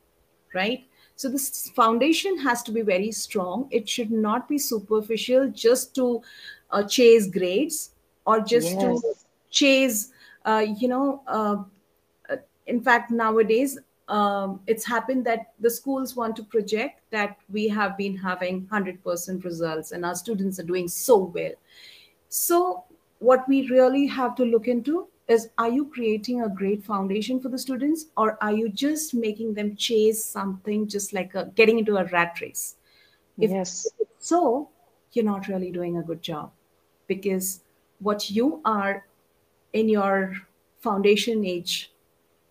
right? 0.54 0.84
So 1.16 1.28
this 1.28 1.70
foundation 1.70 2.38
has 2.38 2.62
to 2.64 2.72
be 2.72 2.80
very 2.82 3.12
strong. 3.12 3.68
It 3.70 3.88
should 3.88 4.10
not 4.10 4.48
be 4.48 4.58
superficial 4.58 5.48
just 5.50 5.94
to 5.94 6.22
uh, 6.74 6.82
chase 6.82 7.26
grades 7.28 7.90
or 8.26 8.40
just 8.40 8.72
yes. 8.72 8.82
to 8.82 9.14
chase 9.50 10.10
uh, 10.44 10.64
you 10.76 10.88
know 10.88 11.22
uh, 11.26 11.56
uh, 12.30 12.36
in 12.66 12.80
fact 12.82 13.10
nowadays 13.10 13.78
um, 14.08 14.60
it's 14.66 14.84
happened 14.84 15.24
that 15.24 15.52
the 15.60 15.70
schools 15.70 16.14
want 16.14 16.36
to 16.36 16.42
project 16.42 17.00
that 17.10 17.38
we 17.50 17.68
have 17.68 17.96
been 17.96 18.16
having 18.16 18.66
100% 18.66 19.44
results 19.44 19.92
and 19.92 20.04
our 20.04 20.14
students 20.14 20.60
are 20.60 20.64
doing 20.64 20.88
so 20.88 21.16
well. 21.16 21.52
So 22.28 22.84
what 23.20 23.48
we 23.48 23.68
really 23.68 24.06
have 24.06 24.34
to 24.36 24.44
look 24.44 24.68
into 24.68 25.08
is 25.26 25.48
are 25.56 25.70
you 25.70 25.86
creating 25.86 26.42
a 26.42 26.50
great 26.50 26.84
foundation 26.84 27.40
for 27.40 27.48
the 27.48 27.58
students 27.58 28.06
or 28.18 28.36
are 28.42 28.52
you 28.52 28.68
just 28.68 29.14
making 29.14 29.54
them 29.54 29.74
chase 29.74 30.22
something 30.22 30.86
just 30.86 31.14
like 31.14 31.34
a, 31.34 31.50
getting 31.54 31.78
into 31.78 31.96
a 31.96 32.04
rat 32.08 32.38
race? 32.42 32.76
If 33.38 33.50
yes. 33.50 33.88
so 34.18 34.68
you're 35.12 35.24
not 35.24 35.48
really 35.48 35.70
doing 35.70 35.96
a 35.96 36.02
good 36.02 36.20
job 36.20 36.52
because 37.06 37.62
what 38.00 38.30
you 38.30 38.60
are 38.64 39.06
in 39.72 39.88
your 39.88 40.34
foundation 40.80 41.44
age 41.44 41.92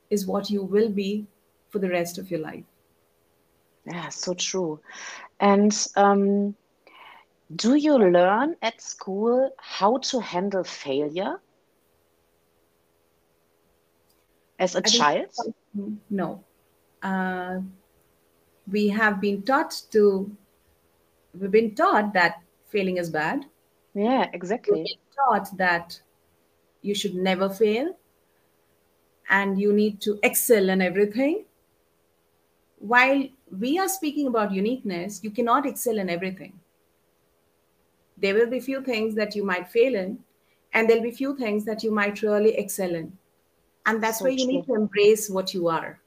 is 0.09 0.25
what 0.27 0.49
you 0.49 0.63
will 0.63 0.89
be 0.89 1.25
for 1.69 1.79
the 1.79 1.89
rest 1.89 2.17
of 2.17 2.29
your 2.29 2.39
life. 2.39 2.63
Yeah, 3.85 4.09
so 4.09 4.33
true. 4.33 4.79
And 5.39 5.73
um, 5.95 6.55
do 7.55 7.75
you 7.75 7.97
learn 7.97 8.55
at 8.61 8.81
school 8.81 9.51
how 9.57 9.97
to 9.97 10.19
handle 10.19 10.63
failure 10.63 11.41
as 14.59 14.75
a 14.75 14.79
I 14.79 14.81
child? 14.81 15.25
Think, 15.31 15.99
no. 16.09 16.43
Uh, 17.01 17.59
we 18.71 18.87
have 18.87 19.19
been 19.19 19.41
taught 19.41 19.81
to, 19.91 20.35
we've 21.39 21.51
been 21.51 21.75
taught 21.75 22.13
that 22.13 22.41
failing 22.67 22.97
is 22.97 23.09
bad 23.09 23.45
yeah, 23.93 24.29
exactly. 24.33 24.99
taught 25.15 25.55
that 25.57 25.99
you 26.81 26.95
should 26.95 27.15
never 27.15 27.49
fail 27.49 27.95
and 29.29 29.59
you 29.59 29.73
need 29.73 30.01
to 30.01 30.19
excel 30.23 30.69
in 30.69 30.81
everything. 30.81 31.45
While 32.79 33.23
we 33.57 33.79
are 33.79 33.87
speaking 33.87 34.27
about 34.27 34.51
uniqueness, 34.51 35.21
you 35.23 35.31
cannot 35.31 35.65
excel 35.65 35.99
in 35.99 36.09
everything. 36.09 36.59
There 38.17 38.33
will 38.33 38.49
be 38.49 38.59
few 38.59 38.81
things 38.81 39.15
that 39.15 39.35
you 39.35 39.43
might 39.43 39.69
fail 39.69 39.95
in, 39.95 40.19
and 40.73 40.89
there'll 40.89 41.03
be 41.03 41.11
few 41.11 41.35
things 41.37 41.65
that 41.65 41.83
you 41.83 41.91
might 41.91 42.21
really 42.21 42.57
excel 42.57 42.93
in. 42.93 43.17
And 43.85 44.03
that's 44.03 44.19
so 44.19 44.25
where 44.25 44.33
you 44.33 44.45
true. 44.45 44.53
need 44.53 44.65
to 44.65 44.75
embrace 44.75 45.29
what 45.29 45.53
you 45.53 45.67
are. 45.67 45.99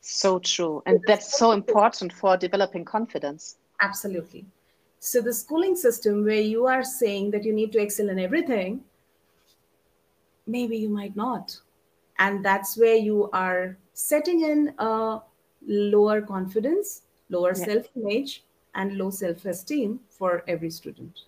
So 0.00 0.38
true. 0.38 0.82
And 0.86 1.00
that's 1.06 1.38
so 1.38 1.52
important 1.52 2.12
for 2.12 2.36
developing 2.36 2.84
confidence. 2.84 3.56
Absolutely. 3.80 4.44
So 5.04 5.20
the 5.20 5.34
schooling 5.34 5.76
system 5.76 6.24
where 6.24 6.40
you 6.40 6.64
are 6.66 6.82
saying 6.82 7.30
that 7.32 7.44
you 7.44 7.52
need 7.52 7.72
to 7.72 7.78
excel 7.78 8.08
in 8.08 8.18
everything, 8.18 8.80
maybe 10.46 10.78
you 10.78 10.88
might 10.88 11.14
not. 11.14 11.60
And 12.18 12.42
that's 12.42 12.78
where 12.78 12.96
you 12.96 13.28
are 13.34 13.76
setting 13.92 14.40
in 14.40 14.72
a 14.78 15.20
lower 15.66 16.22
confidence, 16.22 17.02
lower 17.28 17.52
yeah. 17.54 17.66
self-image, 17.66 18.44
and 18.74 18.96
low 18.96 19.10
self-esteem 19.10 20.00
for 20.08 20.42
every 20.48 20.70
student. 20.70 21.20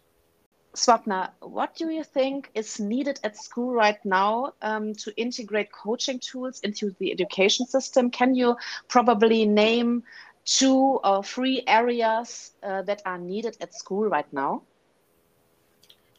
Swapna, 0.74 1.30
what 1.40 1.74
do 1.74 1.90
you 1.90 2.04
think 2.04 2.50
is 2.54 2.80
needed 2.80 3.20
at 3.24 3.36
school 3.36 3.74
right 3.74 4.02
now 4.04 4.52
um, 4.62 4.94
to 4.94 5.14
integrate 5.18 5.70
coaching 5.72 6.18
tools 6.18 6.60
into 6.60 6.94
the 6.98 7.12
education 7.12 7.66
system? 7.66 8.10
Can 8.10 8.34
you 8.34 8.56
probably 8.88 9.44
name 9.46 10.02
two 10.46 11.00
or 11.04 11.22
three 11.22 11.62
areas 11.66 12.52
uh, 12.62 12.80
that 12.82 13.02
are 13.04 13.18
needed 13.18 13.56
at 13.60 13.74
school 13.74 14.08
right 14.08 14.32
now? 14.32 14.62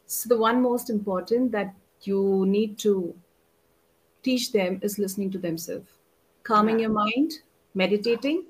So, 0.06 0.28
the 0.28 0.38
one 0.38 0.62
most 0.62 0.88
important 0.88 1.50
that 1.52 1.74
you 2.02 2.44
need 2.46 2.78
to 2.78 3.14
teach 4.22 4.52
them 4.52 4.78
is 4.82 4.98
listening 4.98 5.30
to 5.32 5.38
themselves, 5.38 5.90
calming 6.44 6.78
yeah. 6.78 6.82
your 6.82 6.92
mind, 6.92 7.32
meditating, 7.74 8.44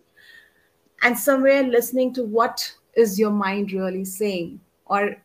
and 1.03 1.19
somewhere 1.19 1.63
listening 1.63 2.13
to 2.15 2.25
what 2.25 2.73
is 2.95 3.19
your 3.19 3.31
mind 3.31 3.73
really 3.73 4.05
saying. 4.05 4.61
Or, 4.87 5.17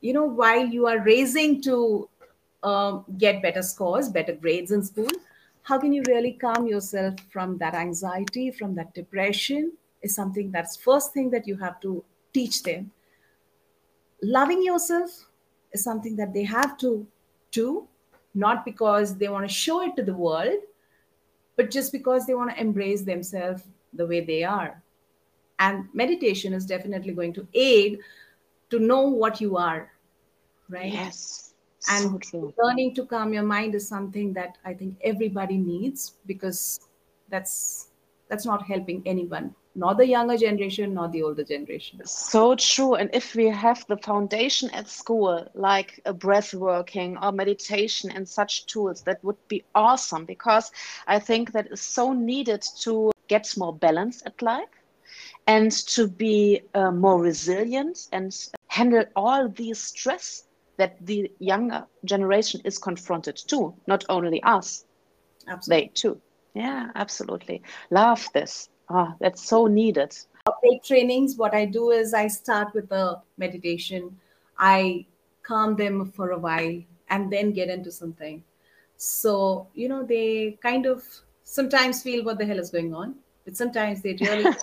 you 0.00 0.12
know, 0.12 0.24
while 0.24 0.66
you 0.66 0.86
are 0.86 0.98
raising 1.00 1.62
to 1.62 2.08
um, 2.62 3.04
get 3.18 3.42
better 3.42 3.62
scores, 3.62 4.08
better 4.08 4.34
grades 4.34 4.70
in 4.70 4.82
school, 4.82 5.10
how 5.62 5.78
can 5.78 5.92
you 5.92 6.02
really 6.08 6.32
calm 6.32 6.66
yourself 6.66 7.14
from 7.30 7.56
that 7.58 7.74
anxiety, 7.74 8.50
from 8.50 8.74
that 8.74 8.92
depression, 8.94 9.72
is 10.02 10.14
something 10.14 10.50
that's 10.50 10.76
first 10.76 11.12
thing 11.12 11.30
that 11.30 11.46
you 11.46 11.56
have 11.56 11.80
to 11.80 12.04
teach 12.32 12.62
them. 12.62 12.90
Loving 14.22 14.62
yourself 14.62 15.10
is 15.72 15.82
something 15.82 16.16
that 16.16 16.32
they 16.32 16.44
have 16.44 16.76
to 16.78 17.06
do 17.50 17.86
not 18.34 18.64
because 18.64 19.16
they 19.16 19.28
want 19.28 19.46
to 19.46 19.54
show 19.54 19.82
it 19.82 19.94
to 19.96 20.02
the 20.02 20.14
world 20.14 20.58
but 21.56 21.70
just 21.70 21.92
because 21.92 22.24
they 22.24 22.34
want 22.34 22.50
to 22.50 22.58
embrace 22.58 23.02
themselves 23.02 23.64
the 23.92 24.06
way 24.06 24.22
they 24.22 24.42
are. 24.42 24.82
And 25.58 25.86
meditation 25.92 26.54
is 26.54 26.64
definitely 26.64 27.12
going 27.12 27.34
to 27.34 27.46
aid 27.52 27.98
to 28.70 28.78
know 28.78 29.02
what 29.02 29.40
you 29.40 29.58
are 29.58 29.92
right? 30.72 30.92
Yes. 30.92 31.54
And 31.88 32.24
so 32.24 32.54
learning 32.62 32.94
to 32.94 33.06
calm 33.06 33.32
your 33.32 33.42
mind 33.42 33.74
is 33.74 33.88
something 33.88 34.32
that 34.34 34.56
i 34.64 34.72
think 34.72 34.96
everybody 35.02 35.56
needs 35.58 36.14
because 36.26 36.88
that's 37.28 37.88
that's 38.28 38.46
not 38.46 38.64
helping 38.64 39.02
anyone 39.04 39.52
not 39.74 39.96
the 39.96 40.06
younger 40.06 40.36
generation, 40.36 40.94
not 40.94 41.12
the 41.12 41.22
older 41.22 41.44
generation. 41.44 42.00
So 42.04 42.54
true. 42.56 42.94
And 42.94 43.10
if 43.12 43.34
we 43.34 43.48
have 43.48 43.84
the 43.88 43.96
foundation 43.96 44.70
at 44.70 44.88
school, 44.88 45.46
like 45.54 46.00
a 46.04 46.12
breath 46.12 46.54
working 46.54 47.16
or 47.18 47.32
meditation 47.32 48.10
and 48.10 48.28
such 48.28 48.66
tools, 48.66 49.02
that 49.02 49.22
would 49.24 49.36
be 49.48 49.64
awesome 49.74 50.24
because 50.26 50.70
I 51.06 51.18
think 51.18 51.52
that 51.52 51.68
is 51.72 51.80
so 51.80 52.12
needed 52.12 52.62
to 52.80 53.10
get 53.28 53.56
more 53.56 53.74
balance 53.74 54.22
at 54.26 54.42
life 54.42 54.68
and 55.46 55.70
to 55.72 56.06
be 56.08 56.62
uh, 56.74 56.90
more 56.90 57.20
resilient 57.20 58.08
and 58.12 58.36
handle 58.68 59.04
all 59.16 59.48
these 59.48 59.78
stress 59.80 60.44
that 60.78 60.96
the 61.04 61.30
younger 61.38 61.86
generation 62.04 62.60
is 62.64 62.78
confronted 62.78 63.36
to, 63.48 63.74
not 63.86 64.04
only 64.08 64.42
us, 64.42 64.84
Absolutely. 65.48 65.86
they 65.86 65.92
too. 65.94 66.20
Yeah, 66.54 66.90
absolutely. 66.94 67.62
Love 67.90 68.28
this. 68.34 68.68
Ah, 68.94 69.14
that's 69.20 69.42
so 69.42 69.66
needed. 69.66 70.14
Break 70.60 70.84
trainings, 70.84 71.36
what 71.36 71.54
I 71.54 71.64
do 71.64 71.90
is 71.92 72.12
I 72.12 72.26
start 72.28 72.74
with 72.74 72.92
a 72.92 73.22
meditation. 73.38 74.18
I 74.58 75.06
calm 75.42 75.76
them 75.76 76.10
for 76.10 76.32
a 76.32 76.38
while 76.38 76.82
and 77.08 77.32
then 77.32 77.52
get 77.52 77.70
into 77.70 77.90
something. 77.90 78.44
So, 78.96 79.66
you 79.74 79.88
know, 79.88 80.02
they 80.02 80.58
kind 80.62 80.84
of 80.84 81.02
sometimes 81.44 82.02
feel 82.02 82.22
what 82.22 82.38
the 82.38 82.44
hell 82.44 82.58
is 82.58 82.70
going 82.70 82.94
on, 82.94 83.14
but 83.46 83.56
sometimes 83.56 84.02
they 84.02 84.14
really. 84.20 84.46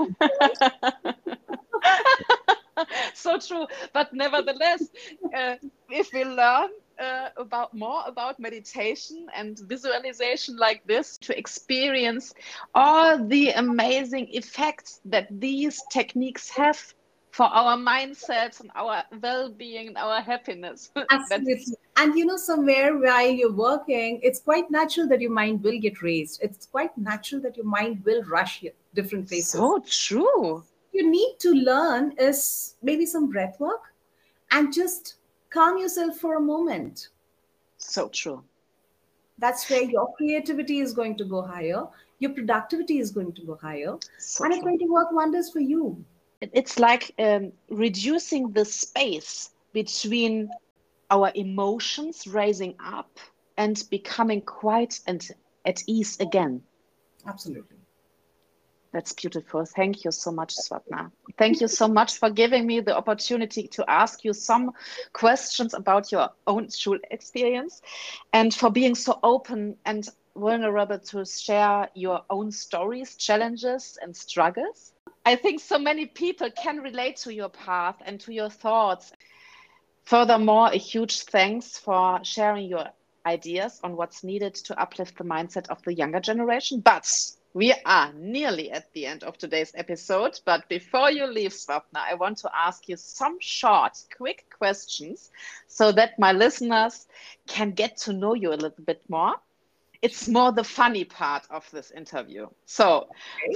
so 3.14 3.40
true. 3.40 3.66
But 3.94 4.14
nevertheless, 4.14 4.84
uh, 5.36 5.56
if 5.90 6.14
we 6.14 6.24
learn 6.24 6.70
uh, 7.00 7.30
about 7.38 7.74
more 7.74 8.04
about 8.06 8.40
meditation 8.40 9.28
and 9.36 9.60
visualization 9.60 10.58
like 10.58 10.86
this 10.86 11.18
to 11.18 11.38
experience 11.38 12.34
all 12.76 13.24
the 13.28 13.50
amazing 13.52 14.28
effects 14.32 15.02
that 15.06 15.28
these 15.40 15.82
techniques 15.92 16.50
have 16.50 16.94
for 17.32 17.46
our 17.46 17.78
mindsets 17.78 18.60
and 18.60 18.72
our 18.76 19.04
well-being 19.22 19.88
and 19.88 19.98
our 19.98 20.20
happiness. 20.22 20.92
Absolutely. 21.12 21.76
And 21.96 22.16
you 22.16 22.26
know 22.26 22.38
somewhere 22.38 22.98
while 22.98 23.30
you're 23.30 23.54
working 23.54 24.20
it's 24.24 24.40
quite 24.40 24.70
natural 24.72 25.08
that 25.08 25.22
your 25.22 25.32
mind 25.32 25.64
will 25.64 25.80
get 25.80 26.02
raised. 26.02 26.42
It's 26.42 26.66
quite 26.66 26.98
natural 26.98 27.42
that 27.42 27.56
your 27.56 27.66
mind 27.66 28.04
will 28.04 28.24
rush 28.24 28.66
different 28.94 29.28
places. 29.28 29.52
So 29.52 29.84
true. 29.88 30.64
You 30.92 31.10
need 31.10 31.36
to 31.40 31.52
learn 31.52 32.14
is 32.18 32.76
maybe 32.82 33.06
some 33.06 33.30
breath 33.30 33.60
work 33.60 33.94
and 34.52 34.74
just 34.74 35.16
calm 35.50 35.78
yourself 35.78 36.18
for 36.18 36.36
a 36.36 36.42
moment. 36.42 37.10
So 37.78 38.10
true. 38.10 38.44
That's 39.38 39.70
where 39.70 39.84
your 39.84 40.14
creativity 40.16 40.80
is 40.80 40.94
going 40.94 41.18
to 41.18 41.24
go 41.24 41.42
higher, 41.42 41.86
your 42.20 42.32
productivity 42.32 43.00
is 43.00 43.12
going 43.12 43.32
to 43.34 43.42
go 43.44 43.56
higher, 43.56 43.98
so 44.18 44.44
and 44.44 44.54
it's 44.54 44.64
going 44.64 44.80
to 44.80 44.86
work 44.86 45.12
wonders 45.12 45.50
for 45.50 45.62
you. 45.62 46.04
It's 46.42 46.80
like 46.80 47.14
um, 47.20 47.52
reducing 47.70 48.52
the 48.52 48.66
space 48.66 49.52
between 49.74 50.50
our 51.10 51.32
emotions 51.36 52.28
rising 52.28 52.76
up 52.84 53.20
and 53.58 53.84
becoming 53.90 54.42
quiet 54.42 55.00
and 55.08 55.28
at 55.66 55.82
ease 55.88 56.20
again. 56.20 56.62
Absolutely. 57.28 57.79
That's 58.92 59.14
beautiful. 59.14 59.66
Thank 59.66 60.04
you 60.04 60.12
so 60.12 60.32
much, 60.32 60.56
Swapna. 60.56 61.12
Thank 61.38 61.62
you 61.62 61.68
so 61.68 61.88
much 61.88 62.18
for 62.18 62.32
giving 62.32 62.66
me 62.66 62.80
the 62.80 62.98
opportunity 62.98 63.68
to 63.68 63.88
ask 63.88 64.24
you 64.24 64.34
some 64.34 64.72
questions 65.14 65.76
about 65.76 66.12
your 66.12 66.30
own 66.48 66.70
school 66.70 66.98
experience 67.12 67.82
and 68.34 68.54
for 68.54 68.72
being 68.72 68.96
so 68.96 69.20
open 69.22 69.76
and 69.86 70.10
vulnerable 70.36 70.98
to 70.98 71.24
share 71.26 71.90
your 71.94 72.22
own 72.32 72.52
stories, 72.52 73.16
challenges, 73.16 73.98
and 74.02 74.16
struggles. 74.16 74.94
I 75.26 75.36
think 75.36 75.60
so 75.60 75.78
many 75.78 76.08
people 76.08 76.50
can 76.50 76.80
relate 76.80 77.18
to 77.18 77.34
your 77.34 77.50
path 77.50 77.98
and 78.04 78.20
to 78.22 78.34
your 78.34 78.50
thoughts. 78.50 79.12
Furthermore, 80.06 80.70
a 80.70 80.78
huge 80.78 81.24
thanks 81.24 81.78
for 81.78 82.20
sharing 82.24 82.68
your 82.68 82.86
ideas 83.26 83.80
on 83.84 83.96
what's 83.96 84.24
needed 84.24 84.56
to 84.56 84.82
uplift 84.82 85.18
the 85.18 85.24
mindset 85.24 85.68
of 85.70 85.84
the 85.84 85.94
younger 85.94 86.20
generation. 86.20 86.80
But 86.80 87.06
we 87.54 87.74
are 87.86 88.14
nearly 88.14 88.72
at 88.72 88.92
the 88.94 89.06
end 89.06 89.24
of 89.24 89.38
today's 89.38 89.72
episode, 89.76 90.40
but 90.46 90.70
before 90.70 91.12
you 91.12 91.26
leave, 91.26 91.52
Swapna, 91.52 91.98
I 91.98 92.14
want 92.16 92.38
to 92.40 92.52
ask 92.56 92.88
you 92.88 92.96
some 92.96 93.40
short, 93.40 93.98
quick 94.16 94.46
questions 94.56 95.32
so 95.68 95.92
that 95.94 96.20
my 96.20 96.32
listeners 96.32 97.08
can 97.48 97.72
get 97.72 97.98
to 97.98 98.14
know 98.14 98.34
you 98.36 98.50
a 98.50 98.56
little 98.62 98.84
bit 98.86 99.02
more. 99.10 99.36
It's 100.02 100.28
more 100.28 100.52
the 100.52 100.64
funny 100.64 101.04
part 101.04 101.46
of 101.50 101.70
this 101.72 101.92
interview. 101.92 102.48
So, 102.66 103.10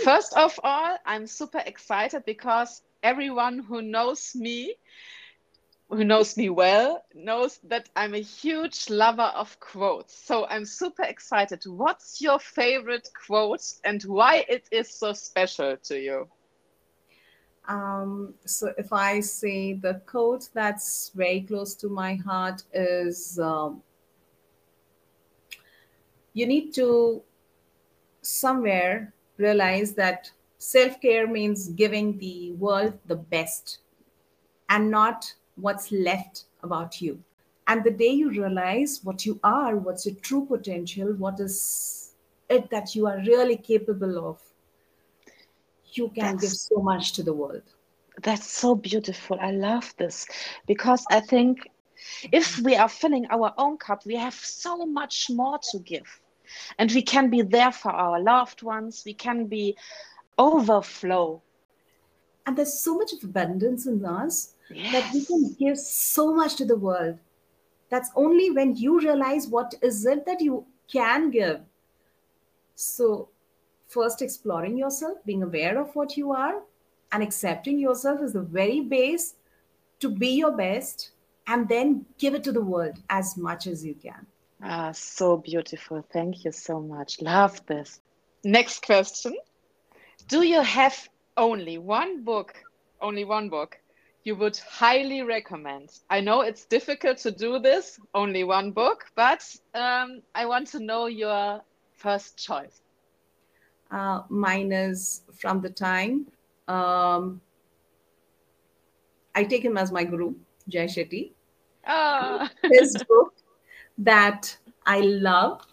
first 0.04 0.36
of 0.36 0.60
all, 0.64 0.98
I'm 1.06 1.28
super 1.28 1.62
excited 1.66 2.26
because 2.26 2.82
everyone 3.02 3.60
who 3.60 3.82
knows 3.82 4.36
me 4.36 4.76
who 5.90 6.04
knows 6.04 6.38
me 6.38 6.50
well 6.50 7.04
knows 7.14 7.60
that 7.64 7.90
I'm 7.96 8.14
a 8.16 8.22
huge 8.22 8.90
lover 8.90 9.32
of 9.36 9.60
quotes. 9.60 10.18
So 10.18 10.46
I'm 10.48 10.66
super 10.66 11.04
excited. 11.04 11.64
What's 11.66 12.22
your 12.22 12.40
favorite 12.40 13.10
quote 13.26 13.64
and 13.84 14.02
why 14.04 14.46
it 14.50 14.68
is 14.72 14.94
so 14.94 15.14
special 15.14 15.78
to 15.78 16.00
you? 16.00 16.28
Um, 17.68 18.34
so 18.46 18.74
if 18.78 18.92
I 18.92 19.22
say 19.22 19.74
the 19.74 20.02
quote 20.06 20.50
that's 20.54 21.12
very 21.16 21.42
close 21.42 21.76
to 21.76 21.88
my 21.88 22.16
heart 22.16 22.64
is 22.74 23.40
um, 23.40 23.82
you 26.34 26.46
need 26.46 26.74
to 26.74 27.22
somewhere 28.22 29.14
realize 29.38 29.94
that 29.94 30.30
self-care 30.58 31.28
means 31.28 31.70
giving 31.70 32.18
the 32.18 32.52
world 32.54 32.98
the 33.06 33.16
best 33.16 33.80
and 34.70 34.90
not 34.90 35.34
what's 35.56 35.92
left 35.92 36.46
about 36.64 37.02
you. 37.02 37.22
And 37.68 37.84
the 37.84 37.92
day 37.92 38.10
you 38.10 38.30
realize 38.30 39.00
what 39.04 39.26
you 39.26 39.40
are, 39.44 39.78
what's 39.78 40.06
your 40.06 40.16
true 40.16 40.46
potential, 40.46 41.14
what 41.14 41.40
is 41.40 42.14
it 42.50 42.70
that 42.70 42.96
you 42.96 43.08
are 43.08 43.18
really 43.20 43.58
capable 43.58 44.30
of, 44.30 44.42
you 45.94 46.10
can 46.10 46.36
that's, 46.36 46.42
give 46.42 46.52
so 46.52 46.82
much 46.82 47.14
to 47.14 47.24
the 47.24 47.34
world. 47.34 47.64
That's 48.22 48.50
so 48.50 48.76
beautiful. 48.76 49.38
I 49.40 49.52
love 49.52 49.94
this 49.98 50.26
because 50.68 51.06
I 51.10 51.22
think 51.22 51.70
if 52.32 52.60
we 52.60 52.76
are 52.76 52.90
filling 52.90 53.26
our 53.28 53.54
own 53.58 53.78
cup, 53.78 54.06
we 54.06 54.16
have 54.16 54.34
so 54.34 54.86
much 54.86 55.30
more 55.30 55.60
to 55.72 55.80
give. 55.80 56.20
And 56.78 56.92
we 56.92 57.02
can 57.02 57.30
be 57.30 57.42
there 57.42 57.72
for 57.72 57.92
our 57.92 58.20
loved 58.22 58.62
ones, 58.62 59.04
we 59.06 59.14
can 59.14 59.46
be 59.48 59.78
overflow. 60.38 61.42
And 62.46 62.58
there's 62.58 62.80
so 62.82 62.98
much 62.98 63.14
of 63.14 63.24
abundance 63.24 63.88
in 63.88 64.04
us 64.04 64.53
yes. 64.76 64.92
that 64.92 65.14
we 65.14 65.26
can 65.26 65.56
give 65.60 65.78
so 65.78 66.34
much 66.34 66.56
to 66.56 66.66
the 66.66 66.76
world. 66.76 67.18
That's 67.90 68.10
only 68.16 68.50
when 68.52 68.76
you 68.76 69.00
realize 69.00 69.48
what 69.48 69.76
is 69.82 70.06
it 70.06 70.26
that 70.26 70.42
you 70.42 70.66
can 70.92 71.30
give. 71.30 71.62
So, 72.76 73.30
first 73.88 74.22
exploring 74.22 74.78
yourself, 74.78 75.18
being 75.26 75.44
aware 75.44 75.80
of 75.80 75.96
what 75.96 76.18
you 76.18 76.32
are, 76.32 76.62
and 77.12 77.22
accepting 77.22 77.78
yourself 77.78 78.22
as 78.22 78.34
the 78.34 78.42
very 78.42 78.82
base 78.82 79.36
to 80.00 80.10
be 80.10 80.30
your 80.30 80.52
best, 80.52 81.12
and 81.48 81.70
then 81.70 82.06
give 82.18 82.34
it 82.34 82.44
to 82.46 82.52
the 82.52 82.62
world 82.62 82.98
as 83.10 83.38
much 83.38 83.68
as 83.68 83.86
you 83.86 83.94
can. 83.94 84.26
Ah, 84.64 84.92
so 84.92 85.38
beautiful. 85.38 86.06
Thank 86.12 86.46
you 86.46 86.52
so 86.52 86.80
much. 86.80 87.22
Love 87.22 87.64
this. 87.66 88.00
Next 88.44 88.86
question. 88.86 89.36
Do 90.28 90.42
you 90.44 90.62
have 90.62 91.10
only 91.38 91.78
one 91.78 92.24
book, 92.24 92.56
only 93.02 93.26
one 93.26 93.50
book 93.50 93.78
you 94.24 94.36
would 94.36 94.58
highly 94.58 95.22
recommend? 95.22 95.90
I 96.10 96.22
know 96.22 96.42
it's 96.42 96.66
difficult 96.66 97.18
to 97.20 97.32
do 97.32 97.60
this, 97.60 98.00
only 98.14 98.44
one 98.44 98.72
book, 98.72 99.06
but 99.16 99.44
um, 99.74 100.22
I 100.34 100.46
want 100.46 100.68
to 100.68 100.80
know 100.80 101.08
your 101.08 101.62
first 101.92 102.38
choice. 102.38 102.82
Uh, 103.92 104.22
mine 104.30 104.72
is 104.72 105.22
from 105.34 105.62
the 105.62 105.70
time 105.70 106.26
um, 106.68 107.42
I 109.36 109.44
take 109.44 109.64
him 109.64 109.78
as 109.78 109.92
my 109.92 110.04
guru, 110.04 110.36
Jay 110.68 110.86
Shetty. 110.86 111.32
Oh. 111.88 112.48
His 112.64 112.96
book 113.08 113.34
that 113.98 114.56
I 114.86 115.00
love. 115.02 115.66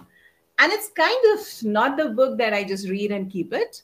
And 0.58 0.72
it's 0.72 0.88
kind 0.88 1.24
of 1.34 1.64
not 1.64 1.96
the 1.96 2.10
book 2.10 2.38
that 2.38 2.52
I 2.52 2.64
just 2.64 2.88
read 2.88 3.12
and 3.12 3.30
keep 3.30 3.52
it, 3.52 3.82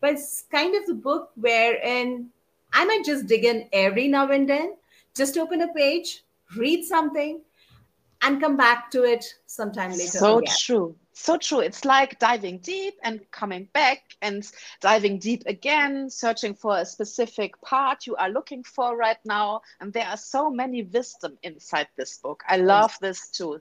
but 0.00 0.12
it's 0.12 0.44
kind 0.50 0.74
of 0.76 0.86
the 0.86 0.94
book 0.94 1.30
wherein 1.34 2.28
I 2.72 2.84
might 2.84 3.04
just 3.04 3.26
dig 3.26 3.44
in 3.44 3.68
every 3.72 4.08
now 4.08 4.30
and 4.30 4.48
then, 4.48 4.76
just 5.14 5.36
open 5.36 5.60
a 5.62 5.72
page, 5.72 6.24
read 6.56 6.84
something, 6.84 7.42
and 8.22 8.40
come 8.40 8.56
back 8.56 8.90
to 8.92 9.02
it 9.02 9.24
sometime 9.46 9.90
later. 9.90 10.18
So 10.18 10.38
again. 10.38 10.54
true. 10.58 10.96
So 11.14 11.36
true. 11.36 11.60
It's 11.60 11.84
like 11.84 12.18
diving 12.18 12.58
deep 12.58 12.94
and 13.02 13.20
coming 13.30 13.68
back 13.74 13.98
and 14.22 14.50
diving 14.80 15.18
deep 15.18 15.42
again, 15.46 16.08
searching 16.08 16.54
for 16.54 16.78
a 16.78 16.86
specific 16.86 17.60
part 17.60 18.06
you 18.06 18.16
are 18.16 18.30
looking 18.30 18.64
for 18.64 18.96
right 18.96 19.18
now. 19.24 19.60
And 19.80 19.92
there 19.92 20.06
are 20.06 20.16
so 20.16 20.50
many 20.50 20.84
wisdom 20.84 21.36
inside 21.42 21.88
this 21.96 22.18
book. 22.18 22.42
I 22.48 22.56
love 22.56 22.96
this 23.00 23.28
too 23.28 23.60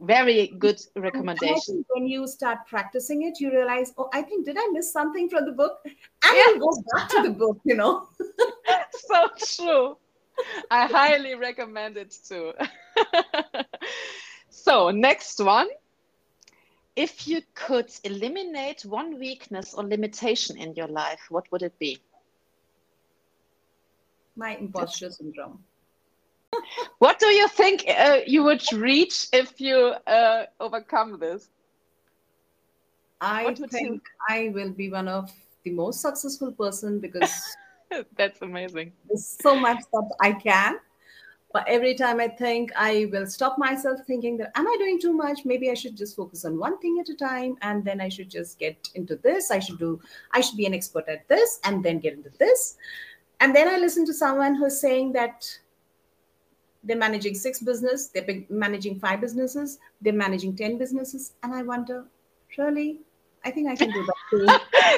very 0.00 0.48
good 0.58 0.80
recommendation. 0.96 1.84
when 1.88 2.06
you 2.06 2.26
start 2.26 2.58
practicing 2.68 3.22
it 3.24 3.40
you 3.40 3.50
realize 3.50 3.92
oh 3.98 4.08
i 4.12 4.22
think 4.22 4.46
did 4.46 4.56
i 4.58 4.68
miss 4.72 4.92
something 4.92 5.28
from 5.28 5.44
the 5.44 5.52
book? 5.52 5.80
And 5.84 6.36
yeah. 6.36 6.46
you 6.48 6.60
go 6.60 6.70
back 6.92 7.08
to 7.10 7.22
the 7.22 7.30
book 7.30 7.58
you 7.64 7.74
know. 7.74 8.08
So 8.92 9.28
true. 9.38 9.96
I 10.70 10.86
highly 10.86 11.34
recommend 11.34 11.96
it 11.96 12.14
too. 12.28 12.52
So 14.50 14.90
next 14.90 15.42
one. 15.42 15.68
If 16.94 17.28
you 17.28 17.42
could 17.54 17.90
eliminate 18.04 18.84
one 18.84 19.18
weakness 19.18 19.72
or 19.72 19.84
limitation 19.84 20.56
in 20.58 20.74
your 20.74 20.88
life 20.88 21.20
what 21.28 21.50
would 21.50 21.62
it 21.62 21.78
be? 21.78 21.98
My 24.36 24.56
imposter 24.56 25.10
syndrome 25.10 25.64
what 26.98 27.18
do 27.18 27.26
you 27.26 27.48
think 27.48 27.84
uh, 27.88 28.18
you 28.26 28.42
would 28.42 28.62
reach 28.72 29.28
if 29.32 29.60
you 29.60 29.94
uh, 30.06 30.44
overcome 30.60 31.18
this? 31.18 31.48
I 33.20 33.54
think 33.54 33.72
you... 33.72 34.00
I 34.28 34.50
will 34.54 34.70
be 34.70 34.90
one 34.90 35.08
of 35.08 35.30
the 35.64 35.70
most 35.70 36.00
successful 36.00 36.52
person 36.52 37.00
because 37.00 37.56
that's 38.16 38.42
amazing. 38.42 38.92
There's 39.08 39.26
so 39.26 39.58
much 39.58 39.78
that 39.92 40.10
I 40.20 40.32
can, 40.32 40.78
but 41.52 41.66
every 41.66 41.94
time 41.94 42.20
I 42.20 42.28
think, 42.28 42.70
I 42.76 43.08
will 43.10 43.26
stop 43.26 43.58
myself 43.58 44.00
thinking 44.06 44.36
that, 44.36 44.52
am 44.54 44.68
I 44.68 44.76
doing 44.78 45.00
too 45.00 45.12
much? 45.12 45.44
Maybe 45.44 45.70
I 45.70 45.74
should 45.74 45.96
just 45.96 46.14
focus 46.14 46.44
on 46.44 46.58
one 46.58 46.78
thing 46.78 46.98
at 47.00 47.08
a 47.08 47.16
time. 47.16 47.56
And 47.62 47.84
then 47.84 48.00
I 48.00 48.08
should 48.08 48.30
just 48.30 48.58
get 48.58 48.88
into 48.94 49.16
this. 49.16 49.50
I 49.50 49.58
should 49.58 49.78
do, 49.78 50.00
I 50.32 50.40
should 50.40 50.56
be 50.56 50.66
an 50.66 50.74
expert 50.74 51.08
at 51.08 51.26
this 51.28 51.58
and 51.64 51.82
then 51.82 52.00
get 52.00 52.14
into 52.14 52.30
this. 52.38 52.76
And 53.40 53.54
then 53.54 53.68
I 53.68 53.78
listen 53.78 54.04
to 54.06 54.12
someone 54.12 54.56
who's 54.56 54.80
saying 54.80 55.12
that 55.12 55.58
they're 56.88 56.96
managing 56.96 57.34
six 57.34 57.60
business, 57.60 58.08
they're 58.08 58.26
managing 58.48 58.98
five 58.98 59.20
businesses, 59.20 59.78
they're 60.00 60.12
managing 60.12 60.56
10 60.56 60.78
businesses. 60.78 61.34
And 61.42 61.54
I 61.54 61.62
wonder, 61.62 62.06
really? 62.56 63.00
I 63.44 63.50
think 63.50 63.68
I 63.68 63.76
can 63.76 63.92
do 63.92 64.04
that 64.04 64.14
too. 64.30 64.46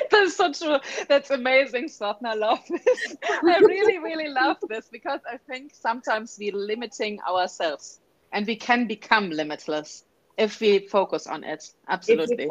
That's 0.11 0.36
so 0.36 0.53
true. 0.53 0.78
That's 1.09 1.30
amazing, 1.30 1.88
Swapna. 1.88 2.28
I 2.28 2.34
love 2.34 2.61
this. 2.68 3.16
I 3.24 3.59
really, 3.59 3.99
really 3.99 4.28
love 4.28 4.57
this 4.68 4.88
because 4.91 5.20
I 5.30 5.36
think 5.36 5.72
sometimes 5.74 6.36
we're 6.41 6.57
limiting 6.57 7.20
ourselves 7.28 8.01
and 8.32 8.47
we 8.47 8.57
can 8.57 8.86
become 8.86 9.30
limitless 9.30 10.05
if 10.38 10.61
we 10.61 10.86
focus 10.86 11.26
on 11.26 11.45
it. 11.45 11.72
Absolutely. 11.88 12.49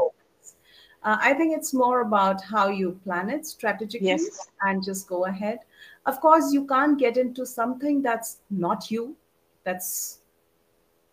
Uh, 1.02 1.18
I 1.22 1.34
think 1.34 1.58
it's 1.58 1.74
more 1.74 2.02
about 2.02 2.44
how 2.44 2.68
you 2.68 3.00
plan 3.06 3.30
it 3.30 3.48
strategically 3.48 4.08
yes. 4.08 4.50
and 4.64 4.84
just 4.84 5.08
go 5.08 5.26
ahead. 5.26 5.60
Of 6.06 6.20
course, 6.20 6.52
you 6.52 6.66
can't 6.68 7.00
get 7.00 7.18
into 7.18 7.46
something 7.46 8.02
that's 8.02 8.40
not 8.50 8.92
you, 8.92 9.16
that's 9.64 10.20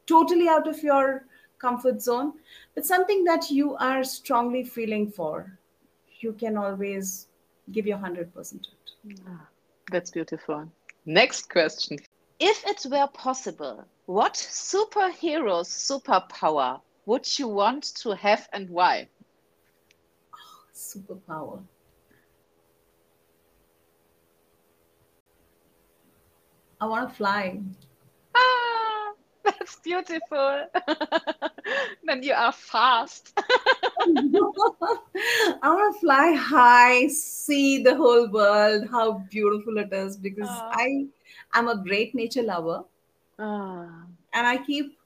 totally 0.07 0.49
out 0.49 0.69
of 0.69 0.83
your 0.83 1.25
comfort 1.59 2.01
zone, 2.01 2.35
but 2.75 2.87
something 2.87 3.25
that 3.25 3.51
you 3.51 3.77
are 3.77 4.05
strongly 4.05 4.65
feeling 4.65 5.11
for, 5.11 5.59
you 6.21 6.33
can 6.33 6.57
always 6.57 7.29
give 7.73 7.87
your 7.87 7.99
100% 7.99 8.33
to 8.33 8.57
it. 8.57 9.19
Ah, 9.29 9.49
that's 9.91 10.11
beautiful. 10.11 10.71
Next 11.05 11.49
question. 11.51 11.99
If 12.39 12.65
it 12.67 12.87
were 12.91 13.09
possible, 13.15 13.85
what 14.07 14.35
superhero's 14.35 15.69
superpower 15.69 16.81
would 17.07 17.39
you 17.39 17.49
want 17.49 17.95
to 18.03 18.15
have 18.15 18.49
and 18.53 18.69
why? 18.69 19.09
Oh, 20.35 20.65
superpower. 20.75 21.63
I 26.81 26.87
want 26.87 27.09
to 27.09 27.15
fly. 27.15 27.61
That's 29.67 29.81
beautiful. 29.81 30.67
then 32.05 32.23
you 32.23 32.35
are 32.35 32.53
fast. 32.53 33.37
I 33.37 34.21
want 35.65 35.95
to 35.95 36.01
fly 36.01 36.35
high, 36.35 37.09
see 37.09 37.83
the 37.83 37.97
whole 37.97 38.31
world, 38.31 38.87
how 38.89 39.25
beautiful 39.29 39.79
it 39.79 39.93
is, 39.93 40.17
because 40.17 40.49
oh. 40.49 40.71
I 40.73 41.07
am 41.55 41.67
a 41.67 41.83
great 41.83 42.15
nature 42.15 42.45
lover. 42.45 42.85
Oh. 43.41 43.91
And 44.35 44.47
I 44.47 44.59
keep 44.59 44.97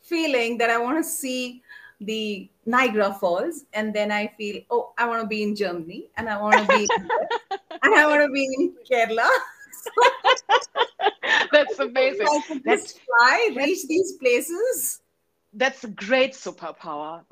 feeling 0.00 0.56
that 0.56 0.70
I 0.70 0.78
want 0.78 0.96
to 0.96 1.04
see 1.04 1.60
the 2.00 2.48
Niagara 2.64 3.12
Falls, 3.12 3.66
and 3.74 3.92
then 3.92 4.10
I 4.10 4.28
feel, 4.38 4.62
oh, 4.70 4.94
I 4.96 5.06
want 5.06 5.20
to 5.20 5.28
be 5.28 5.42
in 5.42 5.54
Germany, 5.54 6.06
and 6.16 6.26
I 6.26 6.40
want 6.40 6.56
to 6.56 6.66
be, 6.66 6.88
and 7.82 7.94
I 7.94 8.06
want 8.06 8.22
to 8.22 8.32
be 8.32 8.46
in 8.46 8.72
Kerala. 8.90 9.28
that's 11.52 11.78
amazing. 11.78 12.42
Let's 12.64 12.98
fly, 12.98 13.50
reach 13.56 13.86
these 13.86 14.12
places. 14.12 15.00
That's 15.52 15.82
a 15.84 15.88
great 15.88 16.32
superpower. 16.32 17.22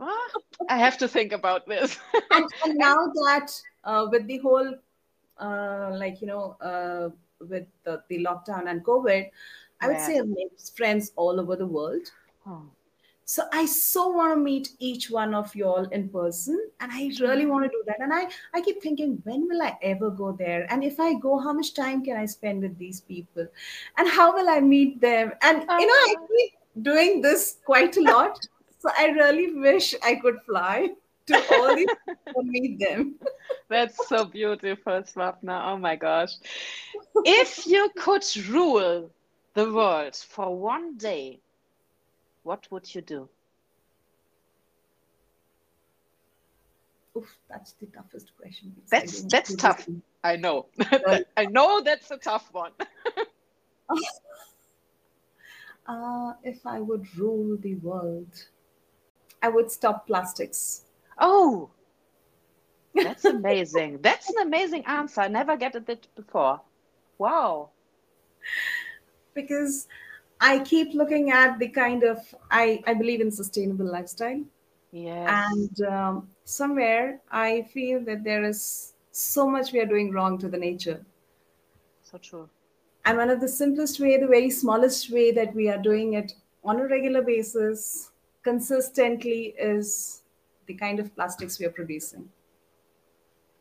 I 0.68 0.76
have 0.76 0.98
to 0.98 1.08
think 1.08 1.32
about 1.32 1.66
this. 1.66 1.98
and, 2.32 2.46
and, 2.64 2.76
now 2.76 2.96
that 2.96 3.50
uh, 3.84 4.06
with 4.10 4.26
the 4.26 4.38
whole, 4.38 4.74
uh, 5.38 5.90
like, 5.92 6.20
you 6.20 6.26
know, 6.26 6.56
uh, 6.60 7.10
with 7.48 7.66
the, 7.84 8.02
the, 8.08 8.24
lockdown 8.24 8.68
and 8.68 8.84
COVID, 8.84 9.30
I 9.80 9.86
would 9.86 9.96
yeah. 9.96 10.06
say 10.06 10.18
I've 10.18 10.26
made 10.26 10.50
friends 10.76 11.12
all 11.14 11.38
over 11.38 11.54
the 11.54 11.66
world. 11.66 12.10
Oh. 12.44 12.62
So 13.28 13.42
I 13.52 13.66
so 13.66 14.08
want 14.08 14.32
to 14.32 14.40
meet 14.40 14.70
each 14.78 15.10
one 15.10 15.34
of 15.34 15.54
y'all 15.54 15.84
in 15.96 16.08
person, 16.08 16.58
and 16.80 16.90
I 16.90 17.10
really 17.20 17.44
want 17.44 17.64
to 17.64 17.68
do 17.68 17.82
that. 17.86 18.00
And 18.00 18.10
I 18.10 18.26
I 18.54 18.62
keep 18.62 18.82
thinking, 18.82 19.20
when 19.24 19.46
will 19.46 19.60
I 19.60 19.76
ever 19.82 20.08
go 20.08 20.32
there? 20.32 20.66
And 20.72 20.82
if 20.82 20.98
I 20.98 21.12
go, 21.12 21.38
how 21.38 21.52
much 21.52 21.74
time 21.74 22.02
can 22.02 22.16
I 22.16 22.24
spend 22.24 22.62
with 22.62 22.78
these 22.78 23.02
people? 23.02 23.46
And 23.98 24.08
how 24.08 24.32
will 24.34 24.48
I 24.48 24.60
meet 24.60 25.02
them? 25.02 25.32
And 25.42 25.60
you 25.60 25.86
know, 25.88 25.98
I 26.04 26.14
uh-huh. 26.16 26.26
keep 26.36 26.84
doing 26.84 27.20
this 27.20 27.58
quite 27.64 27.96
a 27.98 28.02
lot. 28.02 28.38
So 28.80 28.90
I 28.96 29.06
really 29.06 29.52
wish 29.60 29.92
I 30.04 30.14
could 30.14 30.36
fly 30.46 30.90
to 31.26 31.34
all 31.54 31.74
these 31.74 31.88
people 32.06 32.42
meet 32.44 32.78
them. 32.78 33.16
That's 33.68 34.06
so 34.06 34.24
beautiful, 34.24 35.02
Swapna. 35.02 35.56
Oh 35.66 35.76
my 35.76 35.96
gosh. 35.96 36.34
If 37.24 37.66
you 37.66 37.90
could 37.96 38.24
rule 38.48 39.10
the 39.54 39.66
world 39.72 40.14
for 40.14 40.56
one 40.56 40.96
day, 40.96 41.40
what 42.42 42.66
would 42.70 42.94
you 42.94 43.00
do? 43.02 43.28
Oof, 47.16 47.36
that's 47.48 47.72
the 47.72 47.86
toughest 47.86 48.32
question. 48.38 48.74
That's 48.90 49.22
that's 49.22 49.54
tough. 49.56 49.88
I 50.22 50.36
know. 50.36 50.66
I 51.36 51.46
know 51.46 51.80
that's 51.82 52.10
a 52.10 52.16
tough 52.16 52.48
one. 52.52 52.72
uh, 55.88 56.32
if 56.44 56.64
I 56.66 56.80
would 56.80 57.06
rule 57.16 57.56
the 57.56 57.74
world, 57.76 58.46
I 59.42 59.48
would 59.48 59.70
stop 59.70 60.06
plastics. 60.06 60.84
Oh, 61.18 61.70
that's 62.94 63.24
amazing. 63.24 64.00
that's 64.02 64.28
an 64.30 64.42
amazing 64.42 64.84
answer. 64.86 65.20
I 65.22 65.28
never 65.28 65.56
get 65.56 65.74
it 65.74 66.08
before. 66.14 66.60
Wow. 67.18 67.70
Because 69.34 69.88
I 70.40 70.60
keep 70.60 70.94
looking 70.94 71.30
at 71.30 71.58
the 71.58 71.68
kind 71.68 72.04
of 72.04 72.18
I 72.50 72.82
I 72.86 72.94
believe 72.94 73.20
in 73.20 73.30
sustainable 73.30 73.90
lifestyle. 73.90 74.42
Yes. 74.92 75.28
And 75.50 75.86
um, 75.86 76.28
somewhere 76.44 77.20
I 77.30 77.62
feel 77.72 78.00
that 78.04 78.24
there 78.24 78.44
is 78.44 78.94
so 79.12 79.48
much 79.48 79.72
we 79.72 79.80
are 79.80 79.86
doing 79.86 80.12
wrong 80.12 80.38
to 80.38 80.48
the 80.48 80.56
nature. 80.56 81.04
So 82.02 82.18
true. 82.18 82.48
And 83.04 83.16
one 83.16 83.30
of 83.30 83.40
the 83.40 83.48
simplest 83.48 84.00
way, 84.00 84.16
the 84.16 84.26
very 84.26 84.50
smallest 84.50 85.10
way 85.10 85.30
that 85.32 85.54
we 85.54 85.68
are 85.68 85.78
doing 85.78 86.14
it 86.14 86.32
on 86.64 86.80
a 86.80 86.86
regular 86.86 87.22
basis, 87.22 88.10
consistently, 88.42 89.54
is 89.58 90.22
the 90.66 90.74
kind 90.74 91.00
of 91.00 91.14
plastics 91.14 91.58
we 91.58 91.66
are 91.66 91.70
producing. 91.70 92.28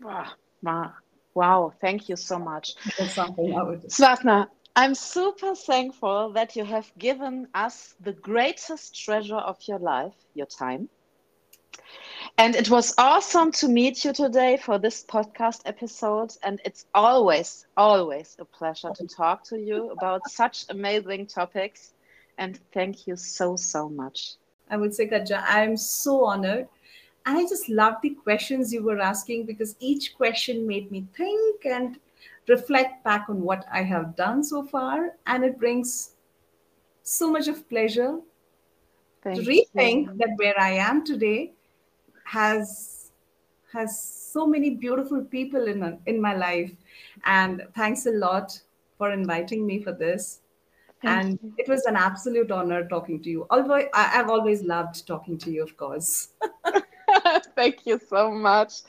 Wow. 0.02 0.28
Wow. 0.62 0.94
Wow. 1.34 1.74
Thank 1.80 2.10
you 2.10 2.16
so 2.16 2.38
much. 2.38 2.76
Swapna, 2.76 4.48
I'm 4.78 4.94
super 4.94 5.56
thankful 5.56 6.30
that 6.34 6.56
you 6.56 6.64
have 6.64 6.92
given 7.00 7.48
us 7.56 7.96
the 8.00 8.14
greatest 8.14 8.96
treasure 8.96 9.38
of 9.38 9.58
your 9.68 9.80
life, 9.80 10.14
your 10.36 10.46
time. 10.46 10.88
And 12.38 12.56
it 12.56 12.70
was 12.70 12.94
awesome 13.00 13.52
to 13.54 13.68
meet 13.68 14.06
you 14.06 14.14
today 14.14 14.56
for 14.58 14.78
this 14.78 15.04
podcast 15.04 15.62
episode. 15.66 16.34
And 16.44 16.62
it's 16.64 16.86
always, 16.94 17.66
always 17.76 18.36
a 18.38 18.46
pleasure 18.46 18.92
to 18.94 19.08
talk 19.08 19.44
to 19.46 19.58
you 19.58 19.90
about 19.90 20.30
such 20.30 20.66
amazing 20.70 21.26
topics. 21.26 21.94
And 22.38 22.60
thank 22.72 23.08
you 23.08 23.16
so, 23.16 23.56
so 23.56 23.90
much. 23.90 24.34
I 24.70 24.78
would 24.78 24.94
say, 24.94 25.08
Katja, 25.08 25.44
I'm 25.48 25.76
so 25.76 26.24
honored. 26.24 26.68
And 27.26 27.36
I 27.36 27.42
just 27.50 27.68
love 27.68 27.96
the 28.04 28.12
questions 28.12 28.72
you 28.72 28.84
were 28.84 29.00
asking 29.02 29.48
because 29.48 29.76
each 29.80 30.16
question 30.16 30.68
made 30.68 30.92
me 30.92 31.08
think 31.18 31.66
and 31.66 31.98
reflect 32.48 33.04
back 33.04 33.26
on 33.30 33.42
what 33.42 33.66
I 33.72 33.84
have 33.84 34.16
done 34.16 34.44
so 34.44 34.64
far, 34.64 35.16
and 35.26 35.44
it 35.44 35.58
brings 35.58 36.12
so 37.04 37.32
much 37.32 37.48
of 37.48 37.68
pleasure 37.70 38.20
Thank 39.24 39.44
to 39.44 39.50
rethink 39.50 40.08
you. 40.08 40.18
that 40.18 40.30
where 40.38 40.60
I 40.60 40.72
am 40.72 41.06
today 41.06 41.54
has 42.26 43.12
has 43.72 44.02
so 44.02 44.48
many 44.48 44.72
beautiful 44.72 45.24
people 45.24 45.68
in 45.68 46.00
in 46.06 46.22
my 46.22 46.36
life, 46.36 46.72
and 47.26 47.68
thanks 47.76 48.06
a 48.06 48.12
lot 48.12 48.60
for 48.98 49.12
inviting 49.12 49.66
me 49.66 49.82
for 49.84 49.92
this. 49.92 50.42
Thank 51.02 51.26
and 51.26 51.40
you. 51.44 51.54
it 51.58 51.70
was 51.70 51.86
an 51.86 51.96
absolute 51.96 52.50
honor 52.50 52.88
talking 52.88 53.22
to 53.22 53.30
you. 53.30 53.46
Although 53.52 53.88
I've 53.94 54.30
always 54.30 54.64
loved 54.64 55.06
talking 55.06 55.38
to 55.40 55.52
you, 55.52 55.62
of 55.64 55.78
course. 55.78 56.30
Thank 57.56 57.86
you 57.86 58.00
so 58.10 58.32
much. 58.32 58.82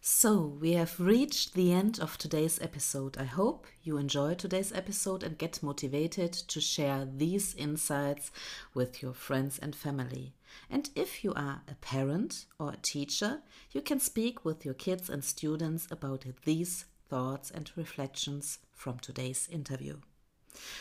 So, 0.00 0.56
we 0.60 0.72
have 0.74 1.00
reached 1.00 1.54
the 1.54 1.72
end 1.72 1.98
of 1.98 2.16
today's 2.16 2.60
episode. 2.62 3.18
I 3.18 3.24
hope 3.24 3.66
you 3.82 3.96
enjoy 3.96 4.34
today's 4.34 4.72
episode 4.72 5.24
and 5.24 5.36
get 5.36 5.60
motivated 5.60 6.32
to 6.32 6.60
share 6.60 7.04
these 7.04 7.52
insights 7.56 8.30
with 8.74 9.02
your 9.02 9.12
friends 9.12 9.58
and 9.58 9.74
family. 9.74 10.34
And 10.70 10.88
if 10.94 11.24
you 11.24 11.34
are 11.34 11.62
a 11.68 11.74
parent 11.74 12.46
or 12.60 12.70
a 12.70 12.76
teacher, 12.76 13.42
you 13.72 13.82
can 13.82 13.98
speak 13.98 14.44
with 14.44 14.64
your 14.64 14.74
kids 14.74 15.10
and 15.10 15.24
students 15.24 15.88
about 15.90 16.24
these 16.44 16.84
thoughts 17.08 17.50
and 17.50 17.70
reflections 17.74 18.60
from 18.72 19.00
today's 19.00 19.48
interview. 19.50 19.96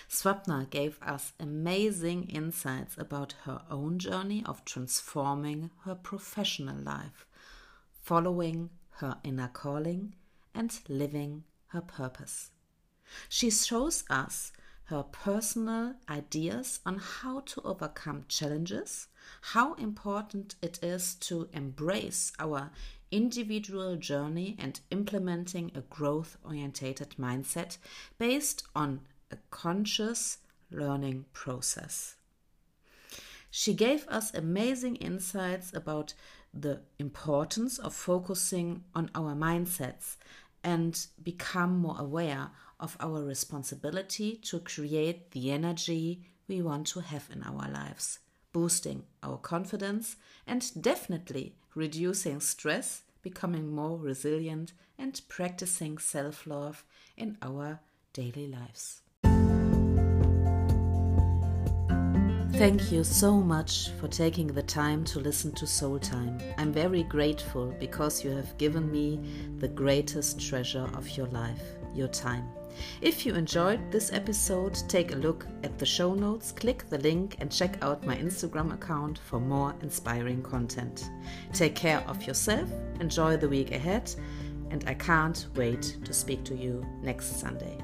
Swapna 0.07 0.69
gave 0.69 0.99
us 1.01 1.33
amazing 1.39 2.25
insights 2.25 2.95
about 2.99 3.33
her 3.45 3.63
own 3.71 3.97
journey 3.97 4.43
of 4.45 4.63
transforming 4.63 5.71
her 5.85 5.95
professional 5.95 6.77
life, 6.77 7.25
following 8.03 8.69
her 8.97 9.17
inner 9.23 9.47
calling 9.47 10.15
and 10.53 10.79
living 10.89 11.43
her 11.67 11.81
purpose. 11.81 12.51
She 13.29 13.49
shows 13.49 14.03
us 14.09 14.51
her 14.85 15.03
personal 15.03 15.95
ideas 16.09 16.79
on 16.85 16.97
how 16.97 17.41
to 17.41 17.61
overcome 17.61 18.25
challenges, 18.27 19.07
how 19.41 19.73
important 19.73 20.55
it 20.61 20.79
is 20.81 21.15
to 21.15 21.49
embrace 21.51 22.31
our 22.39 22.71
individual 23.11 23.95
journey 23.97 24.55
and 24.57 24.79
implementing 24.91 25.71
a 25.75 25.81
growth 25.81 26.37
orientated 26.43 27.15
mindset 27.19 27.77
based 28.17 28.63
on 28.75 29.01
a 29.31 29.37
conscious 29.49 30.37
learning 30.71 31.25
process. 31.33 32.15
She 33.49 33.73
gave 33.73 34.07
us 34.07 34.33
amazing 34.33 34.97
insights 34.97 35.73
about 35.73 36.13
the 36.53 36.81
importance 36.99 37.77
of 37.77 37.93
focusing 37.93 38.83
on 38.95 39.09
our 39.15 39.35
mindsets 39.35 40.15
and 40.63 41.07
become 41.23 41.77
more 41.77 41.95
aware 41.99 42.49
of 42.79 42.97
our 42.99 43.23
responsibility 43.23 44.35
to 44.35 44.59
create 44.59 45.31
the 45.31 45.51
energy 45.51 46.21
we 46.47 46.61
want 46.61 46.87
to 46.87 46.99
have 46.99 47.29
in 47.31 47.43
our 47.43 47.69
lives, 47.69 48.19
boosting 48.53 49.03
our 49.23 49.37
confidence 49.37 50.15
and 50.45 50.71
definitely 50.81 51.55
reducing 51.75 52.39
stress, 52.39 53.03
becoming 53.21 53.73
more 53.73 53.97
resilient, 53.97 54.73
and 54.97 55.21
practicing 55.27 55.97
self 55.97 56.47
love 56.47 56.83
in 57.15 57.37
our 57.41 57.79
daily 58.13 58.47
lives. 58.47 59.01
Thank 62.57 62.91
you 62.91 63.03
so 63.03 63.33
much 63.33 63.91
for 63.99 64.07
taking 64.07 64.47
the 64.47 64.63
time 64.63 65.03
to 65.05 65.19
listen 65.19 65.51
to 65.53 65.67
Soul 65.67 65.99
Time. 65.99 66.39
I'm 66.57 66.73
very 66.73 67.03
grateful 67.03 67.67
because 67.79 68.23
you 68.23 68.31
have 68.31 68.57
given 68.57 68.91
me 68.91 69.19
the 69.59 69.67
greatest 69.67 70.41
treasure 70.41 70.89
of 70.95 71.07
your 71.15 71.27
life, 71.27 71.61
your 71.93 72.07
time. 72.07 72.49
If 72.99 73.27
you 73.27 73.35
enjoyed 73.35 73.91
this 73.91 74.11
episode, 74.11 74.75
take 74.87 75.11
a 75.11 75.17
look 75.17 75.45
at 75.61 75.77
the 75.77 75.85
show 75.85 76.15
notes, 76.15 76.51
click 76.51 76.89
the 76.89 76.97
link, 76.97 77.35
and 77.39 77.51
check 77.51 77.77
out 77.83 78.03
my 78.03 78.15
Instagram 78.15 78.73
account 78.73 79.19
for 79.19 79.39
more 79.39 79.75
inspiring 79.81 80.41
content. 80.41 81.11
Take 81.53 81.75
care 81.75 82.03
of 82.07 82.23
yourself, 82.23 82.69
enjoy 82.99 83.37
the 83.37 83.49
week 83.49 83.71
ahead, 83.71 84.11
and 84.71 84.83
I 84.87 84.95
can't 84.95 85.45
wait 85.53 85.97
to 86.03 86.11
speak 86.11 86.43
to 86.45 86.55
you 86.55 86.83
next 87.03 87.39
Sunday. 87.39 87.77